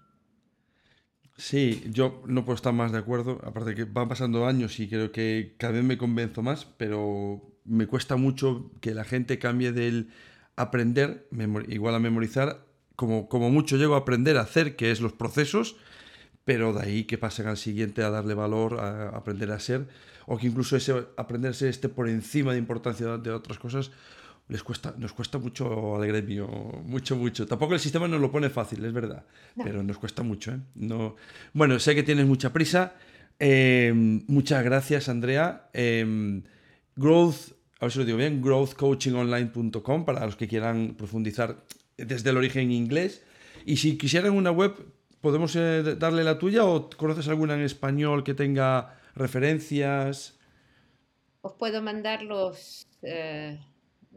Sí, 1.37 1.85
yo 1.91 2.23
no 2.27 2.45
puedo 2.45 2.57
estar 2.57 2.73
más 2.73 2.93
de 2.93 2.99
acuerdo. 2.99 3.41
Aparte 3.45 3.75
que 3.75 3.85
van 3.85 4.09
pasando 4.09 4.47
años 4.47 4.81
y 4.81 4.89
creo 4.89 5.13
que 5.13 5.55
cada 5.59 5.75
vez 5.75 5.85
me 5.85 5.99
convenzo 5.99 6.43
más, 6.43 6.65
pero 6.65 7.43
me 7.65 7.87
cuesta 7.87 8.17
mucho 8.17 8.71
que 8.81 8.95
la 8.95 9.05
gente 9.05 9.39
cambie 9.39 9.73
del 9.73 10.11
aprender, 10.57 11.29
igual 11.69 11.95
a 11.95 11.99
memorizar, 11.99 12.65
como, 12.95 13.29
como 13.29 13.51
mucho 13.51 13.77
llego 13.77 13.95
a 13.95 13.99
aprender 13.99 14.39
a 14.39 14.43
hacer, 14.43 14.77
que 14.77 14.91
es 14.91 15.03
los 15.03 15.13
procesos, 15.13 15.77
pero 16.47 16.73
de 16.73 16.83
ahí 16.83 17.05
que 17.05 17.19
pasen 17.19 17.49
al 17.49 17.59
siguiente 17.59 18.03
a 18.03 18.09
darle 18.09 18.33
valor, 18.33 18.81
a 18.81 19.09
aprender 19.11 19.51
a 19.51 19.61
ser, 19.61 19.89
o 20.27 20.39
que 20.39 20.47
incluso 20.47 20.77
ese 20.77 21.07
aprenderse 21.19 21.69
esté 21.69 21.91
por 21.91 22.09
encima 22.09 22.53
de 22.53 22.59
importancia 22.59 23.19
de 23.19 23.31
otras 23.31 23.59
cosas, 23.59 23.91
les 24.49 24.63
cuesta, 24.63 24.95
nos 24.97 25.13
cuesta 25.13 25.39
mucho 25.39 25.97
al 25.97 26.07
gremio, 26.07 26.47
mucho, 26.85 27.17
mucho. 27.17 27.47
Tampoco 27.47 27.75
el 27.75 27.81
sistema 27.81 28.07
nos 28.07 28.21
lo 28.21 28.31
pone 28.31 28.49
fácil, 28.49 28.85
es 28.85 28.93
verdad, 28.93 29.25
pero 29.63 29.83
nos 29.83 29.99
cuesta 29.99 30.23
mucho. 30.23 30.53
¿eh? 30.53 30.61
No... 30.77 31.17
Bueno, 31.53 31.79
sé 31.81 31.95
que 31.95 32.03
tienes 32.03 32.27
mucha 32.27 32.53
prisa. 32.53 32.95
Em, 33.39 34.25
muchas 34.29 34.63
gracias, 34.65 35.09
Andrea. 35.09 35.69
Em, 35.73 36.45
growth, 36.95 37.53
a 37.81 37.87
ver 37.87 37.93
si 37.93 37.99
lo 37.99 38.05
digo 38.05 38.19
bien, 38.19 38.41
growthcoachingonline.com 38.41 40.05
para 40.05 40.25
los 40.25 40.37
que 40.37 40.47
quieran 40.47 40.95
profundizar 40.97 41.65
desde 41.97 42.31
el 42.31 42.37
origen 42.37 42.71
inglés. 42.71 43.25
Y 43.65 43.79
si 43.79 43.99
quisieran 43.99 44.33
una 44.33 44.53
web, 44.53 44.75
¿podemos 45.21 45.57
eh, 45.57 45.97
darle 45.99 46.23
la 46.23 46.39
tuya 46.39 46.65
o 46.65 46.89
conoces 46.91 47.27
alguna 47.27 47.55
en 47.55 47.63
español 47.63 48.23
que 48.23 48.35
tenga 48.35 48.97
referencias? 49.17 50.39
Os 51.41 51.53
puedo 51.55 51.83
mandar 51.83 52.23
los... 52.23 52.87
Eh, 53.03 53.59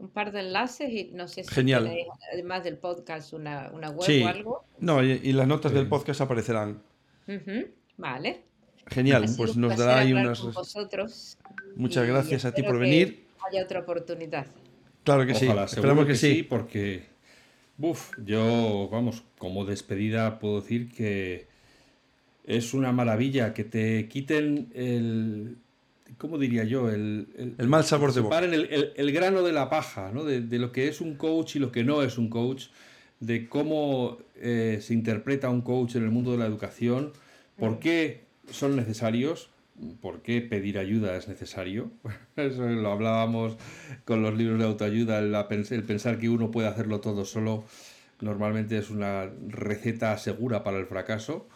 un 0.00 0.08
par 0.08 0.32
de 0.32 0.40
enlaces 0.40 0.90
y 0.90 1.10
no 1.12 1.28
sé 1.28 1.44
si 1.44 1.50
Genial. 1.50 1.84
tenéis, 1.84 2.08
además 2.32 2.64
del 2.64 2.78
podcast, 2.78 3.32
una, 3.32 3.70
una 3.72 3.90
web 3.90 4.24
o 4.24 4.28
algo. 4.28 4.64
No, 4.78 5.02
y, 5.02 5.32
las 5.32 5.46
notas 5.46 5.72
del 5.72 5.88
podcast 5.88 6.22
aparecerán. 6.22 6.82
Vale. 7.96 8.42
Genial, 8.86 9.26
pues 9.36 9.56
nos 9.56 9.76
dará 9.76 9.98
ahí 9.98 10.12
unas. 10.12 10.42
Vosotros 10.42 11.38
Muchas 11.76 12.06
gracias 12.06 12.44
a 12.44 12.52
ti 12.52 12.62
por 12.62 12.78
venir. 12.78 13.26
Haya 13.48 13.62
otra 13.62 13.80
oportunidad. 13.80 14.46
Claro 15.04 15.26
que 15.26 15.34
sí, 15.34 15.46
esperamos 15.46 16.06
que, 16.06 16.14
sí. 16.14 16.42
Porque, 16.42 17.06
uf, 17.78 18.10
yo, 18.24 18.88
vamos, 18.90 19.22
como 19.38 19.64
despedida 19.64 20.38
puedo 20.38 20.60
decir 20.60 20.90
que 20.90 21.46
es 22.44 22.74
una 22.74 22.92
maravilla 22.92 23.54
que 23.54 23.64
te 23.64 24.08
quiten 24.08 24.70
el, 24.74 25.56
¿cómo 26.18 26.38
diría 26.38 26.64
yo? 26.64 26.90
El, 26.90 27.54
el, 27.58 27.68
mal 27.68 27.84
sabor 27.84 28.12
de 28.12 28.20
boca. 28.20 28.38
El, 28.38 28.92
el, 28.94 29.12
grano 29.12 29.42
de 29.42 29.52
la 29.52 29.70
paja, 29.70 30.10
¿no? 30.12 30.24
De, 30.24 30.58
lo 30.58 30.72
que 30.72 30.88
es 30.88 31.00
un 31.00 31.16
coach 31.16 31.56
y 31.56 31.58
lo 31.58 31.72
que 31.72 31.84
no 31.84 32.02
es 32.02 32.18
un 32.18 32.28
coach, 32.28 32.66
de 33.20 33.48
cómo 33.48 34.18
eh, 34.36 34.78
se 34.80 34.94
interpreta 34.94 35.50
un 35.50 35.62
coach 35.62 35.96
en 35.96 36.04
el 36.04 36.10
mundo 36.10 36.32
de 36.32 36.38
la 36.38 36.46
educación, 36.46 37.12
por 37.58 37.78
qué 37.78 38.24
son 38.50 38.76
necesarios, 38.76 39.50
por 40.00 40.22
qué 40.22 40.40
pedir 40.40 40.78
ayuda 40.78 41.16
es 41.16 41.28
necesario. 41.28 41.90
Eso 42.36 42.66
lo 42.66 42.92
hablábamos 42.92 43.56
con 44.04 44.22
los 44.22 44.36
libros 44.36 44.58
de 44.58 44.64
autoayuda, 44.64 45.18
el 45.18 45.84
pensar 45.84 46.18
que 46.18 46.28
uno 46.28 46.50
puede 46.50 46.68
hacerlo 46.68 47.00
todo 47.00 47.24
solo 47.24 47.64
normalmente 48.20 48.78
es 48.78 48.90
una 48.90 49.30
receta 49.48 50.16
segura 50.18 50.62
para 50.62 50.78
el 50.78 50.86
fracaso. 50.86 51.48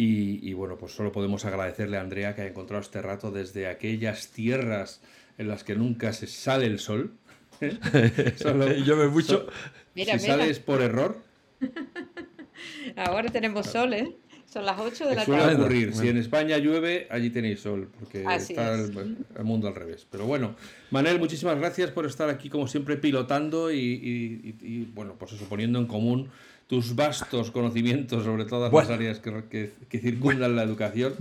Y, 0.00 0.52
bueno, 0.52 0.78
pues 0.78 0.92
solo 0.92 1.10
podemos 1.10 1.44
agradecerle 1.44 1.96
a 1.96 2.00
Andrea 2.00 2.34
que 2.36 2.42
ha 2.42 2.46
encontrado 2.46 2.80
este 2.80 3.02
rato 3.02 3.32
desde 3.32 3.66
aquellas 3.66 4.28
tierras 4.28 5.00
en 5.38 5.48
las 5.48 5.64
que 5.64 5.74
nunca 5.74 6.12
se 6.12 6.28
sale 6.28 6.66
el 6.66 6.78
sol. 6.78 7.14
¿eh? 7.60 8.82
Yo 8.86 8.96
me 8.96 9.08
mucho. 9.08 9.48
si 9.94 10.18
sales 10.18 10.60
por 10.60 10.82
error. 10.82 11.18
Ahora 12.96 13.28
tenemos 13.30 13.66
sol, 13.66 13.92
¿eh? 13.92 14.16
Son 14.46 14.64
las 14.64 14.78
8 14.78 15.08
de 15.08 15.14
la 15.14 15.26
tarde. 15.26 15.42
Suele 15.42 15.60
ocurrir. 15.60 15.94
Si 15.94 16.08
en 16.08 16.16
España 16.16 16.56
llueve, 16.56 17.06
allí 17.10 17.28
tenéis 17.28 17.60
sol, 17.60 17.90
porque 17.98 18.24
está 18.36 18.74
el, 18.74 19.44
mundo 19.44 19.68
al 19.68 19.74
revés. 19.74 20.06
Pero 20.10 20.24
bueno, 20.24 20.54
Manel, 20.90 21.18
muchísimas 21.18 21.58
gracias 21.58 21.90
por 21.90 22.06
estar 22.06 22.30
aquí, 22.30 22.48
como 22.48 22.66
siempre, 22.66 22.96
pilotando 22.96 23.70
y, 23.70 24.90
bueno, 24.94 25.16
pues 25.18 25.32
eso, 25.32 25.44
poniendo 25.44 25.78
en 25.78 25.86
común 25.86 26.30
tus 26.68 26.94
vastos 26.94 27.50
conocimientos 27.50 28.24
sobre 28.24 28.44
todas 28.44 28.72
las 28.72 28.90
áreas 28.90 29.20
que, 29.20 29.72
circundan 29.90 30.54
la 30.54 30.62
educación. 30.62 31.14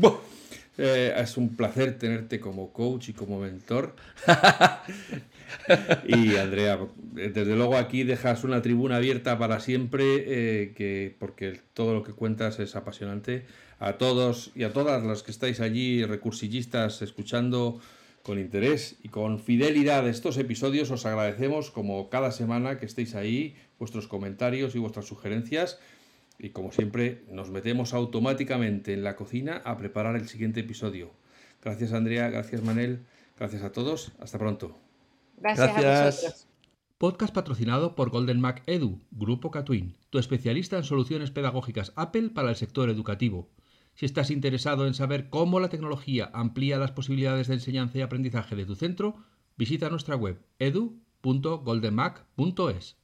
Eh, 0.77 1.11
es 1.17 1.37
un 1.37 1.55
placer 1.55 1.97
tenerte 1.97 2.39
como 2.39 2.71
coach 2.71 3.09
y 3.09 3.13
como 3.13 3.39
mentor. 3.39 3.95
y 6.07 6.35
Andrea, 6.35 6.77
desde 7.13 7.55
luego 7.55 7.77
aquí 7.77 8.03
dejas 8.03 8.43
una 8.43 8.61
tribuna 8.61 8.97
abierta 8.97 9.39
para 9.39 9.59
siempre, 9.59 10.03
eh, 10.03 10.73
que, 10.75 11.15
porque 11.17 11.61
todo 11.73 11.95
lo 11.95 12.03
que 12.03 12.11
cuentas 12.11 12.59
es 12.59 12.75
apasionante. 12.75 13.45
A 13.79 13.93
todos 13.93 14.51
y 14.53 14.63
a 14.63 14.73
todas 14.73 15.03
las 15.03 15.23
que 15.23 15.31
estáis 15.31 15.61
allí, 15.61 16.03
recursillistas, 16.03 17.01
escuchando 17.01 17.79
con 18.27 18.39
interés 18.39 18.97
y 19.01 19.07
con 19.07 19.39
fidelidad 19.39 20.05
estos 20.05 20.37
episodios, 20.37 20.91
os 20.91 21.05
agradecemos 21.05 21.71
como 21.71 22.09
cada 22.09 22.33
semana 22.33 22.77
que 22.77 22.85
estéis 22.85 23.15
ahí 23.15 23.55
vuestros 23.79 24.09
comentarios 24.09 24.75
y 24.75 24.79
vuestras 24.79 25.05
sugerencias. 25.05 25.79
Y 26.37 26.49
como 26.49 26.73
siempre, 26.73 27.23
nos 27.31 27.49
metemos 27.51 27.93
automáticamente 27.93 28.91
en 28.91 29.05
la 29.05 29.15
cocina 29.15 29.61
a 29.63 29.77
preparar 29.77 30.17
el 30.17 30.27
siguiente 30.27 30.59
episodio. 30.59 31.09
Gracias 31.63 31.93
Andrea, 31.93 32.29
gracias 32.29 32.61
Manel, 32.61 33.05
gracias 33.39 33.63
a 33.63 33.71
todos, 33.71 34.11
hasta 34.19 34.37
pronto. 34.37 34.77
Gracias, 35.37 35.69
a 35.69 36.05
vosotros. 36.05 36.47
Podcast 36.97 37.33
patrocinado 37.33 37.95
por 37.95 38.09
Golden 38.09 38.41
Mac 38.41 38.61
Edu, 38.65 38.99
Grupo 39.11 39.51
Catwin, 39.51 39.95
tu 40.09 40.19
especialista 40.19 40.75
en 40.75 40.83
soluciones 40.83 41.31
pedagógicas 41.31 41.93
Apple 41.95 42.31
para 42.31 42.49
el 42.49 42.57
sector 42.57 42.89
educativo. 42.89 43.47
Si 43.97 44.05
estás 44.05 44.29
interesado 44.29 44.85
en 44.85 44.93
saber 44.93 45.31
cómo 45.31 45.59
la 45.59 45.69
tecnología 45.69 46.29
amplía 46.31 46.77
las 46.77 46.91
posibilidades 46.91 47.47
de 47.47 47.55
enseñanza 47.55 47.97
y 47.97 48.01
aprendizaje 48.01 48.55
de 48.55 48.67
tu 48.67 48.75
centro, 48.75 49.15
visita 49.57 49.89
nuestra 49.89 50.15
web 50.15 50.39
edu.goldenmac.es. 50.59 52.97